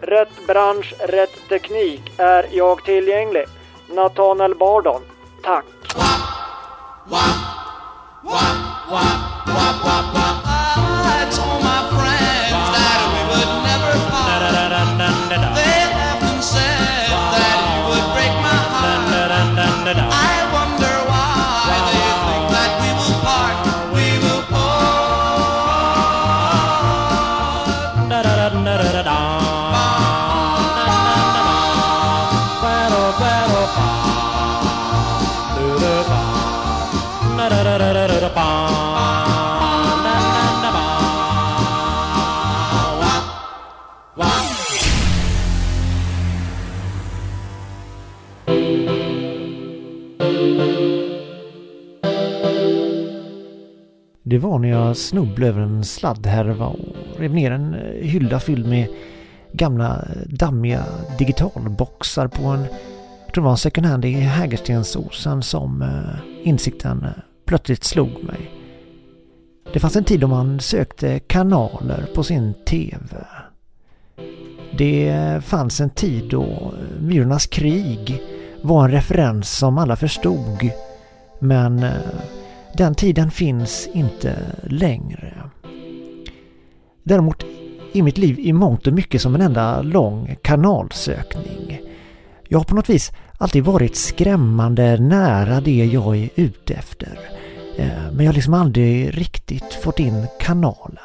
rätt 0.01 0.47
bransch, 0.47 0.93
rätt 0.99 1.49
teknik 1.49 2.01
är 2.17 2.47
jag 2.51 2.83
tillgänglig. 2.83 3.45
Nathanael 3.87 4.55
Bardon, 4.55 5.01
tack. 5.43 5.65
I 9.35 9.38
Det 54.29 54.37
var 54.37 54.59
när 54.59 54.69
jag 54.69 54.97
snubblade 54.97 55.47
över 55.47 55.61
en 55.61 55.83
sladdhärva 55.83 56.65
och 56.65 56.79
rev 57.17 57.33
ner 57.33 57.51
en 57.51 57.73
eh, 57.73 58.07
hylla 58.07 58.39
fylld 58.39 58.67
med 58.67 58.87
gamla 59.53 59.95
eh, 59.95 60.27
dammiga 60.27 60.83
digitalboxar 61.17 62.27
på 62.27 62.43
en, 62.43 62.59
jag 63.25 63.33
tror 63.33 63.41
det 63.43 63.45
var 63.45 63.51
en 63.51 63.57
second 63.57 63.87
hand 63.87 64.05
i 64.05 64.11
Hägerstensåsen 64.11 65.43
som 65.43 65.81
eh, 65.81 66.47
insikten 66.47 67.05
plötsligt 67.45 67.83
slog 67.83 68.23
mig. 68.23 68.51
Det 69.73 69.79
fanns 69.79 69.95
en 69.95 70.03
tid 70.03 70.19
då 70.19 70.27
man 70.27 70.59
sökte 70.59 71.19
kanaler 71.19 72.09
på 72.15 72.23
sin 72.23 72.53
TV. 72.65 73.25
Det 74.77 75.43
fanns 75.43 75.81
en 75.81 75.89
tid 75.89 76.29
då 76.29 76.73
Myrornas 76.99 77.47
krig 77.47 78.21
var 78.61 78.85
en 78.85 78.91
referens 78.91 79.57
som 79.57 79.77
alla 79.77 79.95
förstod. 79.95 80.69
Men 81.39 81.85
den 82.77 82.95
tiden 82.95 83.31
finns 83.31 83.89
inte 83.93 84.35
längre. 84.63 85.33
Däremot 87.03 87.43
är 87.93 88.01
mitt 88.01 88.17
liv 88.17 88.39
i 88.39 88.53
mångt 88.53 88.87
och 88.87 88.93
mycket 88.93 89.21
som 89.21 89.35
en 89.35 89.41
enda 89.41 89.81
lång 89.81 90.35
kanalsökning. 90.41 91.81
Jag 92.47 92.59
har 92.59 92.65
på 92.65 92.75
något 92.75 92.89
vis 92.89 93.11
alltid 93.37 93.63
varit 93.63 93.95
skrämmande 93.95 94.97
nära 94.97 95.61
det 95.61 95.85
jag 95.85 96.17
är 96.17 96.29
ute 96.35 96.73
efter. 96.73 97.19
Eh, 97.77 98.11
men 98.11 98.25
jag 98.25 98.31
har 98.31 98.35
liksom 98.35 98.53
aldrig 98.53 99.17
riktigt 99.17 99.73
fått 99.73 99.99
in 99.99 100.27
kanalen. 100.39 100.97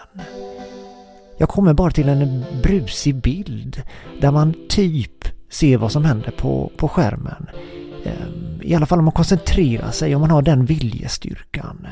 Jag 1.38 1.48
kommer 1.48 1.74
bara 1.74 1.90
till 1.90 2.09
en 2.09 2.44
brusig 2.62 3.14
bild 3.14 3.83
där 4.20 4.31
man 4.31 4.55
typ 4.68 5.24
ser 5.50 5.77
vad 5.77 5.92
som 5.92 6.05
händer 6.05 6.31
på, 6.31 6.72
på 6.77 6.88
skärmen. 6.88 7.46
Ehm, 8.05 8.61
I 8.62 8.75
alla 8.75 8.87
fall 8.87 8.99
om 8.99 9.05
man 9.05 9.12
koncentrerar 9.12 9.90
sig, 9.90 10.14
om 10.14 10.21
man 10.21 10.31
har 10.31 10.43
den 10.43 10.64
viljestyrkan. 10.64 11.87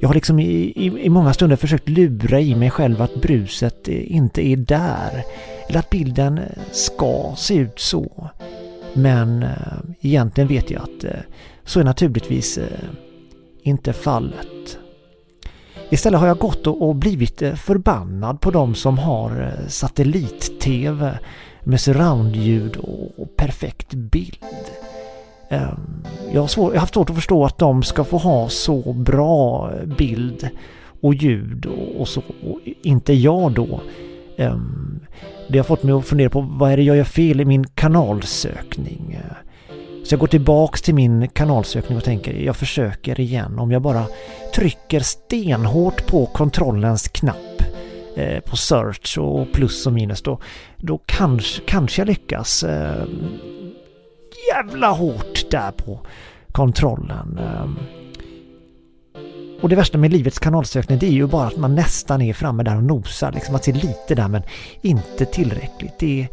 Jag 0.00 0.08
har 0.08 0.14
liksom 0.14 0.38
i, 0.38 0.44
i, 0.76 1.04
i 1.04 1.08
många 1.08 1.32
stunder 1.32 1.56
försökt 1.56 1.88
lura 1.88 2.40
i 2.40 2.54
mig 2.54 2.70
själv 2.70 3.02
att 3.02 3.14
bruset 3.14 3.88
inte 3.88 4.46
är 4.46 4.56
där. 4.56 5.24
Eller 5.68 5.78
att 5.78 5.90
bilden 5.90 6.38
eh, 6.38 6.44
ska 6.72 7.34
se 7.36 7.54
ut 7.54 7.78
så. 7.78 8.30
Men 8.94 9.42
eh, 9.42 9.50
egentligen 10.00 10.48
vet 10.48 10.70
jag 10.70 10.82
att 10.82 11.04
eh, 11.04 11.20
så 11.64 11.80
är 11.80 11.84
naturligtvis 11.84 12.58
eh, 12.58 12.64
inte 13.62 13.92
fallet. 13.92 14.78
Istället 15.90 16.20
har 16.20 16.26
jag 16.26 16.38
gått 16.38 16.66
och, 16.66 16.88
och 16.88 16.96
blivit 16.96 17.42
eh, 17.42 17.54
förbannad 17.54 18.40
på 18.40 18.50
de 18.50 18.74
som 18.74 18.98
har 18.98 19.42
eh, 19.42 19.68
satellit-tv 19.68 21.18
med 21.64 21.80
surroundljud 21.80 22.76
och, 22.76 23.20
och 23.20 23.36
perfekt 23.36 23.94
bild. 23.94 24.38
Ehm, 25.50 26.04
jag 26.32 26.40
har, 26.40 26.48
svår, 26.48 26.72
jag 26.72 26.74
har 26.74 26.80
haft 26.80 26.94
svårt 26.94 27.10
att 27.10 27.16
förstå 27.16 27.44
att 27.44 27.58
de 27.58 27.82
ska 27.82 28.04
få 28.04 28.16
ha 28.16 28.48
så 28.48 28.92
bra 28.92 29.70
bild 29.98 30.48
och 31.00 31.14
ljud 31.14 31.66
och, 31.66 32.00
och 32.00 32.08
så, 32.08 32.20
och 32.20 32.60
inte 32.82 33.12
jag 33.12 33.52
då. 33.52 33.80
Ehm, 34.36 35.00
det 35.48 35.58
har 35.58 35.64
fått 35.64 35.82
mig 35.82 35.94
att 35.94 36.06
fundera 36.06 36.30
på 36.30 36.40
vad 36.40 36.72
är 36.72 36.76
det 36.76 36.82
jag 36.82 36.96
gör 36.96 37.04
fel 37.04 37.40
i 37.40 37.44
min 37.44 37.64
kanalsökning? 37.64 39.18
Så 40.04 40.12
jag 40.12 40.20
går 40.20 40.26
tillbaks 40.26 40.82
till 40.82 40.94
min 40.94 41.28
kanalsökning 41.28 41.98
och 41.98 42.04
tänker 42.04 42.34
jag 42.34 42.56
försöker 42.56 43.20
igen 43.20 43.58
om 43.58 43.70
jag 43.70 43.82
bara 43.82 44.04
trycker 44.54 45.00
stenhårt 45.00 46.06
på 46.06 46.26
kontrollens 46.26 47.08
knapp 47.08 47.62
eh, 48.16 48.40
på 48.40 48.56
search 48.56 49.18
och 49.18 49.52
plus 49.52 49.86
och 49.86 49.92
minus 49.92 50.22
då, 50.22 50.40
då 50.76 51.00
kanske, 51.06 51.62
kanske 51.66 52.00
jag 52.00 52.06
lyckas. 52.06 52.62
Eh, 52.62 53.04
jävla 54.54 54.90
hårt 54.90 55.37
där 55.50 55.70
på 55.70 56.00
kontrollen. 56.52 57.38
Ehm. 57.38 57.78
Och 59.60 59.68
det 59.68 59.76
värsta 59.76 59.98
med 59.98 60.12
livets 60.12 60.38
kanalsökning 60.38 60.98
det 60.98 61.06
är 61.06 61.12
ju 61.12 61.26
bara 61.26 61.46
att 61.46 61.56
man 61.56 61.74
nästan 61.74 62.22
är 62.22 62.32
framme 62.32 62.62
där 62.62 62.76
och 62.76 62.84
nosar. 62.84 63.32
Liksom 63.32 63.54
att 63.54 63.64
se 63.64 63.72
lite 63.72 64.14
där 64.14 64.28
men 64.28 64.42
inte 64.82 65.24
tillräckligt. 65.24 65.98
Det 65.98 66.22
är, 66.22 66.28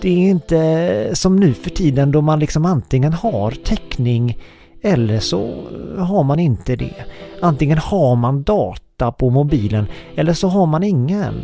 det 0.00 0.08
är 0.08 0.30
inte 0.30 1.10
som 1.12 1.36
nu 1.36 1.54
för 1.54 1.70
tiden 1.70 2.12
då 2.12 2.20
man 2.20 2.38
liksom 2.38 2.64
antingen 2.64 3.12
har 3.12 3.50
täckning 3.50 4.38
eller 4.82 5.18
så 5.18 5.64
har 5.98 6.24
man 6.24 6.38
inte 6.38 6.76
det. 6.76 7.04
Antingen 7.42 7.78
har 7.78 8.16
man 8.16 8.42
data 8.42 9.12
på 9.12 9.30
mobilen 9.30 9.86
eller 10.16 10.32
så 10.32 10.48
har 10.48 10.66
man 10.66 10.82
ingen. 10.82 11.34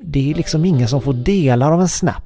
Det 0.00 0.30
är 0.30 0.34
liksom 0.34 0.64
ingen 0.64 0.88
som 0.88 1.00
får 1.00 1.12
delar 1.12 1.72
av 1.72 1.80
en 1.80 1.88
snap 1.88 2.25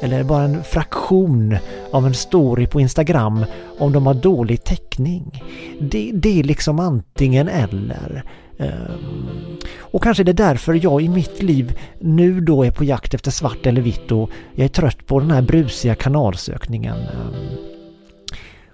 eller 0.00 0.24
bara 0.24 0.44
en 0.44 0.64
fraktion 0.64 1.56
av 1.90 2.06
en 2.06 2.14
story 2.14 2.66
på 2.66 2.80
Instagram 2.80 3.44
om 3.78 3.92
de 3.92 4.06
har 4.06 4.14
dålig 4.14 4.64
täckning. 4.64 5.44
Det, 5.80 6.10
det 6.14 6.40
är 6.40 6.44
liksom 6.44 6.80
antingen 6.80 7.48
eller. 7.48 8.24
Ehm, 8.58 9.56
och 9.78 10.02
kanske 10.02 10.24
det 10.24 10.30
är 10.30 10.48
därför 10.48 10.84
jag 10.84 11.02
i 11.02 11.08
mitt 11.08 11.42
liv 11.42 11.78
nu 12.00 12.40
då 12.40 12.64
är 12.64 12.70
på 12.70 12.84
jakt 12.84 13.14
efter 13.14 13.30
svart 13.30 13.66
eller 13.66 13.82
vitt 13.82 14.12
och 14.12 14.30
jag 14.54 14.64
är 14.64 14.68
trött 14.68 15.06
på 15.06 15.20
den 15.20 15.30
här 15.30 15.42
brusiga 15.42 15.94
kanalsökningen. 15.94 16.96
Ehm, 16.96 17.70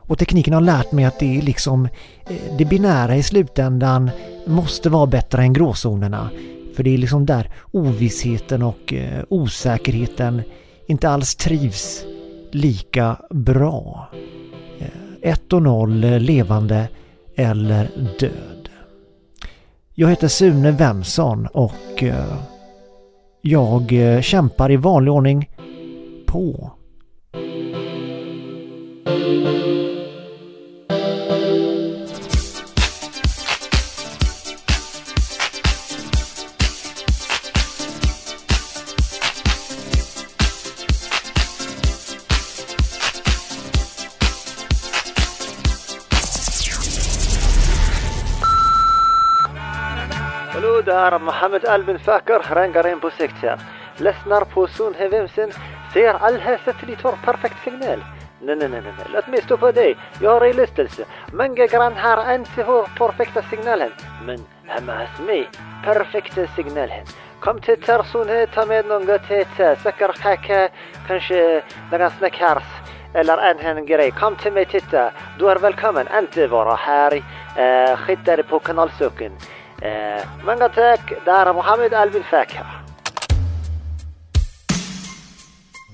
och 0.09 0.19
tekniken 0.19 0.55
har 0.55 0.61
lärt 0.61 0.93
mig 0.93 1.05
att 1.05 1.19
det 1.19 1.39
är 1.39 1.43
liksom 1.43 1.89
eh, 2.27 2.57
det 2.59 2.65
binära 2.65 3.17
i 3.17 3.23
slutändan 3.23 4.11
måste 4.47 4.91
vara 4.91 5.07
bättre 5.07 5.43
än 5.43 5.53
gråzonerna. 5.53 6.31
För 6.77 6.83
det 6.83 6.95
är 6.95 6.99
liksom 6.99 7.27
där 7.27 7.51
ovissheten 7.73 8.63
och 8.63 8.93
eh, 8.93 9.25
osäkerheten 9.29 10.43
inte 10.87 11.09
alls 11.09 11.35
trivs 11.35 12.05
lika 12.51 13.17
bra. 13.31 14.09
Eh, 14.79 15.31
1 15.31 15.53
och 15.53 15.63
0 15.63 16.05
eh, 16.05 16.21
levande 16.21 16.89
eller 17.37 17.91
död. 18.21 18.69
Jag 19.95 20.09
heter 20.09 20.29
Sune 20.29 20.71
Wemson 20.71 21.47
och 21.47 22.03
eh, 22.03 22.37
jag 23.41 23.93
kämpar 24.23 24.73
i 24.73 24.77
vanlig 24.77 25.13
ordning 25.13 25.51
på. 26.27 26.71
Hallå 50.57 50.81
där, 50.81 51.19
Mohammed 51.19 51.65
Albin 51.65 51.99
Fakar, 51.99 52.43
rangaren 52.55 53.01
på 53.01 53.11
sekten. 53.11 53.59
Lyssnar 53.97 54.45
på 54.45 54.67
Sunhe 54.67 55.09
Vemsen, 55.09 55.51
ser 55.93 56.15
all 56.15 56.39
här 56.41 56.61
satellit 56.65 57.03
har 57.03 57.13
perfekt 57.25 57.65
signal. 57.65 58.05
Nej, 58.41 58.57
nej, 58.57 58.69
nej, 58.69 58.69
nej, 58.69 58.95
nej, 58.99 59.07
låt 59.13 59.27
mig 59.27 59.43
stoppa 59.43 59.73
dig. 59.73 59.97
Jag 60.21 60.31
har 60.31 60.47
illustelse. 60.47 61.05
Många 61.33 61.67
grannar 61.67 62.35
inte 62.35 62.63
har 62.63 62.83
perfekta 62.99 63.43
signalen. 63.43 63.93
Men 64.27 64.39
hemma 64.67 64.93
hos 64.93 65.27
mig, 65.27 65.49
perfekta 65.85 66.47
signalen. 66.47 67.05
Kom 67.41 67.61
till 67.61 67.83
Sunhe, 68.13 68.47
ta 68.47 68.67
med 68.67 68.87
något 68.87 69.11
att 69.11 69.31
äta. 69.31 69.77
Sockerkaka, 69.77 70.69
kanske 71.07 71.63
någon 71.91 72.11
snackars. 72.11 72.65
Eller 73.15 73.39
en 73.39 73.59
hen 73.59 73.87
grej. 73.87 74.11
Kom 74.11 74.37
till 74.37 74.53
mig 74.53 74.65
titta. 74.65 75.11
Du 75.39 75.51
är 75.51 75.57
här 79.83 81.47
är 81.47 81.55
Mohammed 81.55 81.95
Albin 81.95 82.23
Fakar. 82.31 82.83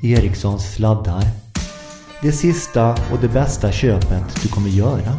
Ericssons 0.02 0.74
sladdar. 0.74 1.22
Det 2.22 2.32
sista 2.32 2.90
och 2.90 3.18
det 3.20 3.28
bästa 3.28 3.72
köpet 3.72 4.42
du 4.42 4.48
kommer 4.48 4.68
göra. 4.68 5.12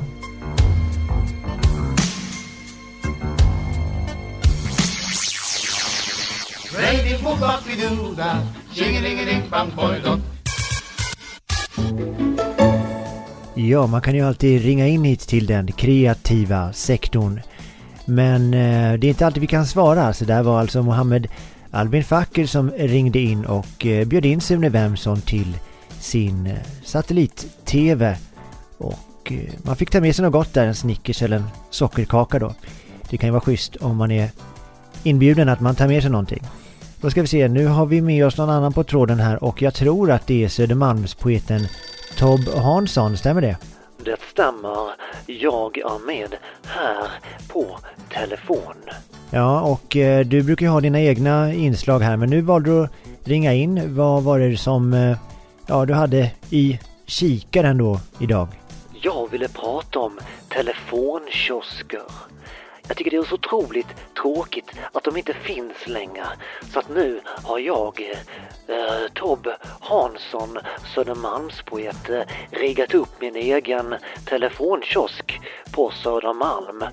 Ja, 13.55 13.87
man 13.87 14.01
kan 14.01 14.15
ju 14.15 14.21
alltid 14.21 14.61
ringa 14.61 14.87
in 14.87 15.03
hit 15.03 15.19
till 15.19 15.45
den 15.45 15.71
kreativa 15.71 16.73
sektorn. 16.73 17.41
Men 18.05 18.53
eh, 18.53 18.93
det 18.99 19.07
är 19.07 19.09
inte 19.09 19.25
alltid 19.25 19.41
vi 19.41 19.47
kan 19.47 19.65
svara, 19.65 20.13
så 20.13 20.25
där 20.25 20.43
var 20.43 20.59
alltså 20.59 20.83
Mohammed 20.83 21.27
Albin 21.71 22.03
Fakir 22.03 22.45
som 22.45 22.71
ringde 22.71 23.19
in 23.19 23.45
och 23.45 23.85
eh, 23.85 24.07
bjöd 24.07 24.25
in 24.25 24.41
Sune 24.41 24.69
Wemson 24.69 25.21
till 25.21 25.57
sin 25.99 26.47
eh, 26.47 26.57
satellit-TV. 26.83 28.17
Och 28.77 29.31
eh, 29.31 29.53
man 29.63 29.75
fick 29.75 29.89
ta 29.89 30.01
med 30.01 30.15
sig 30.15 30.23
något 30.23 30.33
gott 30.33 30.53
där, 30.53 30.67
en 30.67 30.75
Snickers 30.75 31.21
eller 31.21 31.37
en 31.37 31.47
sockerkaka 31.69 32.39
då. 32.39 32.53
Det 33.09 33.17
kan 33.17 33.27
ju 33.27 33.31
vara 33.31 33.41
schysst 33.41 33.75
om 33.75 33.97
man 33.97 34.11
är 34.11 34.29
inbjuden 35.03 35.49
att 35.49 35.59
man 35.59 35.75
tar 35.75 35.87
med 35.87 36.01
sig 36.01 36.11
någonting. 36.11 36.43
Då 37.01 37.09
ska 37.09 37.21
vi 37.21 37.27
se, 37.27 37.47
nu 37.47 37.65
har 37.65 37.85
vi 37.85 38.01
med 38.01 38.25
oss 38.25 38.37
någon 38.37 38.49
annan 38.49 38.73
på 38.73 38.83
tråden 38.83 39.19
här 39.19 39.43
och 39.43 39.61
jag 39.61 39.73
tror 39.73 40.11
att 40.11 40.27
det 40.27 40.43
är 40.43 40.49
Södermalmspoeten 40.49 41.67
Tob 42.17 42.39
Hansson, 42.55 43.17
stämmer 43.17 43.41
det? 43.41 43.57
Det 44.05 44.17
stämmer. 44.31 44.91
Jag 45.25 45.77
är 45.77 46.05
med 46.05 46.35
här 46.63 47.07
på 47.47 47.77
telefon. 48.13 48.75
Ja, 49.31 49.61
och 49.61 49.95
eh, 49.95 50.25
du 50.25 50.43
brukar 50.43 50.65
ju 50.65 50.69
ha 50.69 50.81
dina 50.81 51.01
egna 51.01 51.53
inslag 51.53 51.99
här, 51.99 52.17
men 52.17 52.29
nu 52.29 52.41
valde 52.41 52.69
du 52.69 52.83
att 52.83 52.91
ringa 53.23 53.53
in. 53.53 53.95
Vad 53.95 54.23
var 54.23 54.39
det 54.39 54.57
som 54.57 54.93
eh, 54.93 55.17
ja, 55.67 55.85
du 55.85 55.93
hade 55.93 56.31
i 56.49 56.79
kikaren 57.05 57.77
då 57.77 57.99
idag? 58.19 58.47
Jag 59.01 59.31
ville 59.31 59.47
prata 59.47 59.99
om 59.99 60.19
telefonkiosker 60.49 62.01
jag 62.87 62.97
tycker 62.97 63.11
det 63.11 63.17
är 63.17 63.23
så 63.23 63.35
otroligt 63.35 63.87
tråkigt 64.21 64.71
att 64.91 65.03
de 65.03 65.17
inte 65.17 65.33
finns 65.33 65.87
längre. 65.87 66.25
Så 66.73 66.79
att 66.79 66.89
nu 66.89 67.21
har 67.25 67.59
jag, 67.59 68.11
eh, 68.67 69.11
Tob 69.13 69.47
Hansson, 69.79 70.59
Södermalmspoet, 70.95 72.09
eh, 72.09 72.21
riggat 72.51 72.93
upp 72.93 73.21
min 73.21 73.35
egen 73.35 73.95
telefonkiosk 74.25 75.39
på 75.71 75.91
Södermalm. 75.91 76.83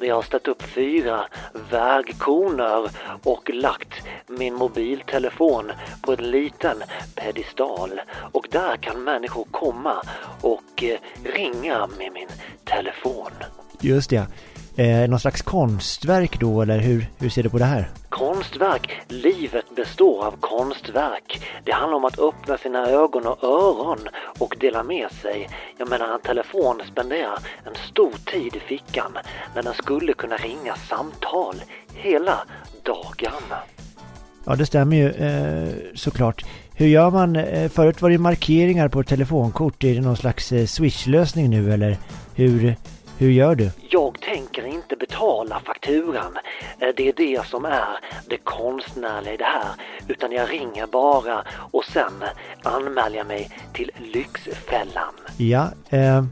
Jag 0.00 0.14
har 0.14 0.22
ställt 0.22 0.48
upp 0.48 0.62
fyra 0.62 1.26
vägkoner 1.70 2.90
och 3.24 3.50
lagt 3.50 3.94
min 4.26 4.54
mobiltelefon 4.54 5.72
på 6.02 6.12
en 6.12 6.30
liten 6.30 6.82
pedestal. 7.14 8.00
Och 8.32 8.46
där 8.50 8.76
kan 8.76 9.04
människor 9.04 9.46
komma 9.50 10.02
och 10.40 10.82
eh, 10.82 10.98
ringa 11.24 11.86
med 11.86 12.12
min 12.12 12.28
telefon. 12.64 13.32
Just 13.80 14.10
det. 14.10 14.26
Eh, 14.76 15.08
någon 15.08 15.20
slags 15.20 15.42
konstverk 15.42 16.40
då, 16.40 16.62
eller 16.62 16.78
hur, 16.78 17.06
hur 17.18 17.28
ser 17.28 17.42
du 17.42 17.48
på 17.48 17.58
det 17.58 17.64
här? 17.64 17.88
Konstverk. 18.08 18.90
Livet 19.08 19.64
består 19.76 20.24
av 20.26 20.34
konstverk. 20.40 21.42
Det 21.64 21.72
handlar 21.72 21.96
om 21.96 22.04
att 22.04 22.18
öppna 22.18 22.58
sina 22.58 22.86
ögon 22.86 23.26
och 23.26 23.44
öron 23.44 23.98
och 24.38 24.56
dela 24.60 24.82
med 24.82 25.10
sig. 25.10 25.48
Jag 25.78 25.88
menar, 25.88 26.14
en 26.14 26.20
telefon 26.20 26.82
spenderar 26.92 27.38
en 27.66 27.74
stor 27.90 28.12
tid 28.32 28.56
i 28.56 28.60
fickan 28.60 29.12
när 29.54 29.62
den 29.62 29.74
skulle 29.74 30.12
kunna 30.12 30.36
ringa 30.36 30.76
samtal 30.76 31.54
hela 31.94 32.38
dagen. 32.82 33.42
Ja, 34.44 34.56
det 34.56 34.66
stämmer 34.66 34.96
ju 34.96 35.10
eh, 35.10 35.74
såklart. 35.94 36.44
Hur 36.74 36.86
gör 36.86 37.10
man? 37.10 37.36
Eh, 37.36 37.68
förut 37.68 38.02
var 38.02 38.10
det 38.10 38.18
markeringar 38.18 38.88
på 38.88 39.00
ett 39.00 39.08
telefonkort. 39.08 39.84
Är 39.84 39.94
det 39.94 40.00
någon 40.00 40.16
slags 40.16 40.52
eh, 40.52 40.66
switchlösning 40.66 41.50
nu 41.50 41.72
eller 41.72 41.96
hur, 42.34 42.76
hur 43.20 43.30
gör 43.30 43.54
du? 43.54 43.70
Jag 43.90 44.20
tänker 44.20 44.66
inte 44.66 44.96
betala 44.96 45.60
fakturan. 45.60 46.38
Eh, 46.78 46.88
Det 46.96 47.08
är 47.08 47.12
det 47.16 47.46
som 47.46 47.64
är 47.64 47.86
det 48.28 48.36
konstnärliga 48.36 49.34
i 49.34 49.36
det 49.36 49.44
här. 49.44 49.68
Utan 50.08 50.32
jag 50.32 50.50
ringer 50.52 50.86
bara 50.86 51.44
och 51.50 51.84
sen 51.84 52.12
anmäler 52.62 53.16
jag 53.16 53.26
mig 53.26 53.50
till 53.72 53.90
Lyxfällan. 54.14 55.14
Ja, 55.36 55.68
eh, 55.90 56.24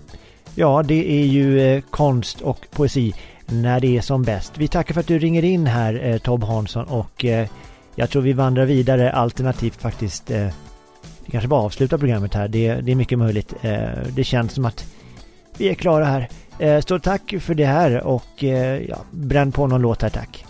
ja 0.55 0.83
det 0.83 1.11
är 1.21 1.27
ju 1.27 1.61
eh, 1.61 1.83
konst 1.91 2.41
och 2.41 2.67
poesi 2.71 3.15
när 3.47 3.81
det 3.81 3.97
är 3.97 4.01
som 4.01 4.23
bäst. 4.23 4.59
Vi 4.59 4.69
tackar 4.69 4.95
för 4.95 5.01
att 5.01 5.07
du 5.07 5.19
ringer 5.19 5.45
in 5.45 5.67
här 5.67 6.07
eh, 6.07 6.19
Tob 6.19 6.45
Hansson 6.45 6.85
och 6.85 7.25
eh, 7.25 7.49
jag 7.95 8.11
tror 8.11 8.23
vi 8.23 8.33
vandrar 8.33 8.65
vidare 8.65 9.13
alternativt 9.13 9.83
faktiskt 9.83 10.31
eh, 10.31 10.47
vi 11.25 11.31
kanske 11.33 11.49
bara 11.49 11.61
avslutar 11.61 11.99
programmet 11.99 12.35
här. 12.35 12.49
Det, 12.49 12.75
det 12.75 12.93
är 12.93 12.97
mycket 12.97 13.19
möjligt. 13.19 13.55
Det 14.17 14.25
känns 14.25 14.53
som 14.53 14.65
att 14.65 14.85
vi 15.59 15.69
är 15.69 15.75
klara 15.75 16.05
här. 16.05 16.29
Eh, 16.59 16.81
stort 16.81 17.03
tack 17.03 17.35
för 17.41 17.55
det 17.55 17.67
här 17.67 18.05
och 18.05 18.45
eh, 18.45 18.83
ja, 18.89 18.97
bränn 19.11 19.53
på 19.53 19.67
någon 19.67 19.83
låt 19.83 20.03
här 20.03 20.11
tack. 20.11 20.45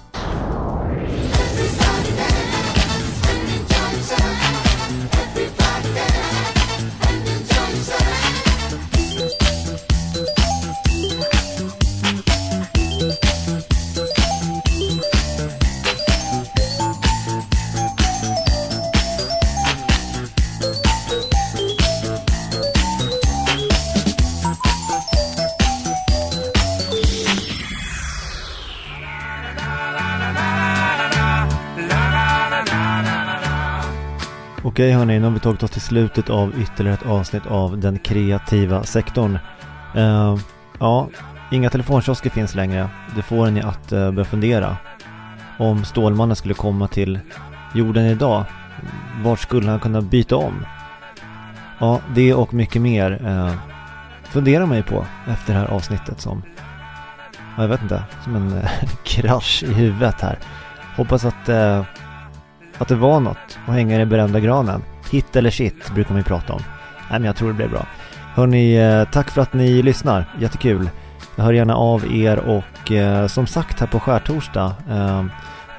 Okej 34.79 34.93
hörni, 34.93 35.19
nu 35.19 35.25
har 35.25 35.33
vi 35.33 35.41
tagit 35.41 35.63
oss 35.63 35.71
till 35.71 35.81
slutet 35.81 36.31
av 36.31 36.61
ytterligare 36.61 36.95
ett 36.95 37.07
avsnitt 37.07 37.47
av 37.47 37.79
den 37.79 37.99
kreativa 37.99 38.83
sektorn. 38.83 39.39
Uh, 39.97 40.39
ja, 40.79 41.09
inga 41.51 41.71
telefonkiosker 41.71 42.31
finns 42.31 42.55
längre. 42.55 42.89
Det 43.17 43.23
får 43.23 43.47
en 43.47 43.57
ju 43.57 43.63
att 43.63 43.93
uh, 43.93 44.11
börja 44.11 44.25
fundera. 44.25 44.77
Om 45.59 45.85
Stålmannen 45.85 46.37
skulle 46.37 46.55
komma 46.55 46.89
till 46.89 47.21
jorden 47.75 48.05
idag, 48.05 48.45
vart 49.23 49.41
skulle 49.41 49.71
han 49.71 49.81
kunna 49.81 50.01
byta 50.01 50.37
om? 50.37 50.67
Ja, 51.79 52.01
det 52.15 52.35
och 52.35 52.55
mycket 52.55 52.83
mer 52.83 53.11
uh, 53.27 53.55
funderar 54.25 54.67
man 54.67 54.77
ju 54.77 54.83
på 54.83 55.07
efter 55.29 55.53
det 55.53 55.59
här 55.59 55.67
avsnittet 55.67 56.21
som, 56.21 56.43
ja, 57.57 57.63
jag 57.63 57.69
vet 57.69 57.83
inte, 57.83 58.03
som 58.25 58.37
en 58.37 58.63
krasch 59.05 59.63
i 59.63 59.73
huvudet 59.73 60.21
här. 60.21 60.39
Hoppas 60.97 61.25
att 61.25 61.49
att 62.79 62.89
det 62.89 62.95
var 62.95 63.21
något 63.21 63.59
att 63.67 63.75
hänga 63.75 63.95
i 63.95 63.99
den 63.99 64.09
berömda 64.09 64.41
granen. 64.41 64.83
Hit 65.11 65.37
eller 65.37 65.51
shit 65.51 65.95
brukar 65.95 66.11
man 66.11 66.19
ju 66.19 66.25
prata 66.25 66.53
om. 66.53 66.63
Nej 67.11 67.21
men 67.21 67.25
jag 67.25 67.37
tror 67.37 67.49
det 67.49 67.55
blev 67.55 67.71
bra. 67.71 67.87
Hörni, 68.35 68.77
eh, 68.77 69.05
tack 69.05 69.31
för 69.31 69.43
att 69.43 69.53
ni 69.53 69.83
lyssnar. 69.83 70.25
Jättekul. 70.41 70.91
Jag 71.37 71.45
hör 71.45 71.53
gärna 71.53 71.77
av 71.77 72.13
er 72.13 72.39
och 72.39 72.93
eh, 72.93 73.27
som 73.27 73.47
sagt 73.47 73.81
här 73.81 73.87
på 73.87 74.01
skärtorsdag 74.01 74.73
eh, 74.91 75.25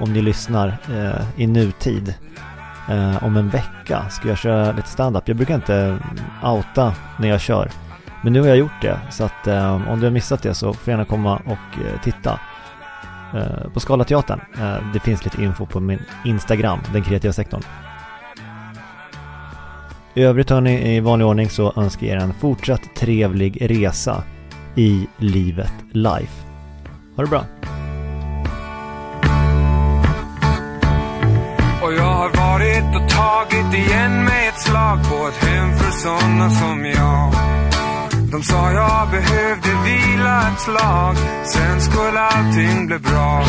om 0.00 0.12
ni 0.12 0.22
lyssnar 0.22 0.68
eh, 0.68 1.40
i 1.42 1.46
nutid 1.46 2.14
eh, 2.88 3.24
om 3.24 3.36
en 3.36 3.48
vecka 3.48 4.08
ska 4.10 4.28
jag 4.28 4.38
köra 4.38 4.72
lite 4.72 4.88
standup. 4.88 5.28
Jag 5.28 5.36
brukar 5.36 5.54
inte 5.54 5.74
mm, 5.74 6.00
outa 6.42 6.94
när 7.18 7.28
jag 7.28 7.40
kör. 7.40 7.70
Men 8.22 8.32
nu 8.32 8.40
har 8.40 8.48
jag 8.48 8.56
gjort 8.56 8.82
det 8.82 8.98
så 9.10 9.24
att 9.24 9.46
eh, 9.46 9.90
om 9.90 10.00
du 10.00 10.06
har 10.06 10.10
missat 10.10 10.42
det 10.42 10.54
så 10.54 10.72
får 10.72 10.84
du 10.84 10.90
gärna 10.90 11.04
komma 11.04 11.36
och 11.36 11.84
eh, 11.86 12.00
titta 12.02 12.40
eh, 13.34 13.72
på 13.74 13.80
Scalateatern. 13.80 14.40
Eh, 14.60 14.92
det 14.92 15.00
finns 15.00 15.24
lite 15.24 15.42
info 15.42 15.66
på 15.66 15.80
min 15.80 16.02
Instagram, 16.24 16.78
den 16.92 17.04
kreativa 17.04 17.32
sektorn. 17.32 17.62
I 20.14 20.22
övrigt 20.22 20.50
hörni, 20.50 20.96
i 20.96 21.00
vanlig 21.00 21.26
ordning 21.26 21.50
så 21.50 21.72
önskar 21.76 22.06
jag 22.06 22.16
er 22.16 22.20
en 22.20 22.34
fortsatt 22.34 22.96
trevlig 22.96 23.70
resa 23.70 24.22
i 24.74 25.06
livet 25.16 25.72
life. 25.92 26.46
Ha 27.16 27.22
det 27.24 27.30
bra! 27.30 27.44
Och 31.82 31.92
jag 31.92 32.02
har 32.02 32.28
varit 32.28 33.02
och 33.02 33.08
tagit 33.10 33.74
igen 33.74 34.24
med 34.24 34.48
ett 34.48 34.60
slag 34.60 34.98
på 35.10 35.28
ett 35.28 35.44
hem 35.44 35.76
för 35.78 35.90
sådana 35.90 36.50
som 36.50 36.84
jag. 36.84 37.32
De 38.32 38.42
sa 38.42 38.72
jag 38.72 39.10
behövde 39.10 39.59
vila 39.84 40.48
ett 40.48 40.60
slag, 40.60 41.16
sen 41.44 41.80
skulle 41.80 42.20
allting 42.20 42.86
bli 42.86 42.98
bra. 42.98 43.42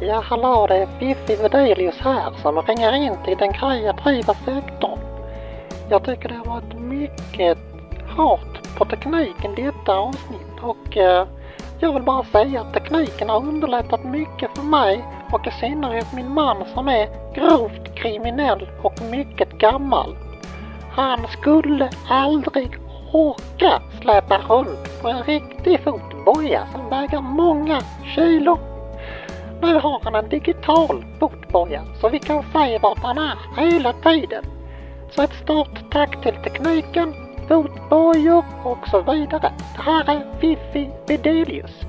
Ja, 0.00 0.22
hallå, 0.24 0.66
det 0.66 0.76
är 0.76 0.86
Fiffi 0.98 1.42
Vedelius 1.42 1.98
här 2.00 2.32
som 2.42 2.62
ringer 2.62 2.92
in 2.92 3.16
till 3.24 3.36
den 3.38 3.52
kreativa 3.52 4.34
sektorn. 4.34 4.98
Jag 5.90 6.04
tycker 6.04 6.28
det 6.28 6.34
har 6.34 6.44
varit 6.44 6.80
mycket 6.80 7.58
hårt 8.16 8.76
på 8.78 8.84
tekniken 8.84 9.54
detta 9.54 9.92
avsnitt 9.92 10.62
och 10.62 10.96
eh, 10.96 11.26
jag 11.80 11.92
vill 11.92 12.02
bara 12.02 12.24
säga 12.24 12.60
att 12.60 12.74
tekniken 12.74 13.28
har 13.28 13.46
underlättat 13.46 14.04
mycket 14.04 14.50
för 14.56 14.62
mig 14.62 15.04
och 15.32 15.46
i 15.46 15.50
synnerhet 15.50 16.12
min 16.12 16.34
man 16.34 16.64
som 16.74 16.88
är 16.88 17.08
grovt 17.34 17.94
kriminell 17.94 18.68
och 18.82 19.02
mycket 19.10 19.47
gammal. 19.58 20.16
Han 20.90 21.26
skulle 21.28 21.90
aldrig 22.08 22.76
orka 23.12 23.82
släpa 24.00 24.38
runt 24.38 25.02
på 25.02 25.08
en 25.08 25.22
riktig 25.22 25.80
fotboja 25.84 26.66
som 26.72 26.90
väger 26.90 27.20
många 27.20 27.80
kilo. 28.14 28.58
Nu 29.62 29.74
har 29.74 30.00
han 30.04 30.14
en 30.14 30.28
digital 30.28 31.04
fotboja 31.20 31.82
så 32.00 32.08
vi 32.08 32.18
kan 32.18 32.42
se 32.52 32.78
vart 32.78 32.98
han 32.98 33.18
är 33.18 33.36
hela 33.56 33.92
tiden. 33.92 34.44
Så 35.10 35.22
ett 35.22 35.34
stort 35.42 35.90
tack 35.90 36.22
till 36.22 36.34
tekniken, 36.34 37.14
fotbojor 37.48 38.44
och 38.64 38.88
så 38.88 39.00
vidare. 39.00 39.52
Det 39.76 39.82
här 39.82 40.10
är 40.10 40.40
Fiffi 40.40 40.90
Bedelius. 41.06 41.80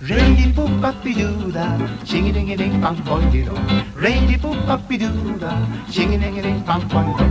Ready 0.00 0.52
for 0.54 0.68
puppy 0.80 1.12
doo 1.12 1.50
da, 1.50 1.76
ching 2.04 2.32
ding 2.32 2.56
ding 2.56 2.80
bang 2.80 2.96
boy 3.04 3.20
dido. 3.32 3.52
Ready 3.96 4.38
for 4.38 4.54
puppy 4.66 4.96
doo 4.96 5.38
da, 5.40 5.58
ching 5.90 6.20
ding 6.20 6.42
ding 6.42 6.62
bang 6.66 6.88
boy 6.88 7.26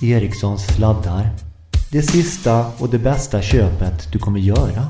Erikssons 0.00 0.66
sladdar. 0.66 1.28
Det 1.90 2.02
sista 2.02 2.66
och 2.78 2.88
det 2.88 2.98
bästa 2.98 3.42
köpet 3.42 4.12
du 4.12 4.18
kommer 4.18 4.40
göra. 4.40 4.88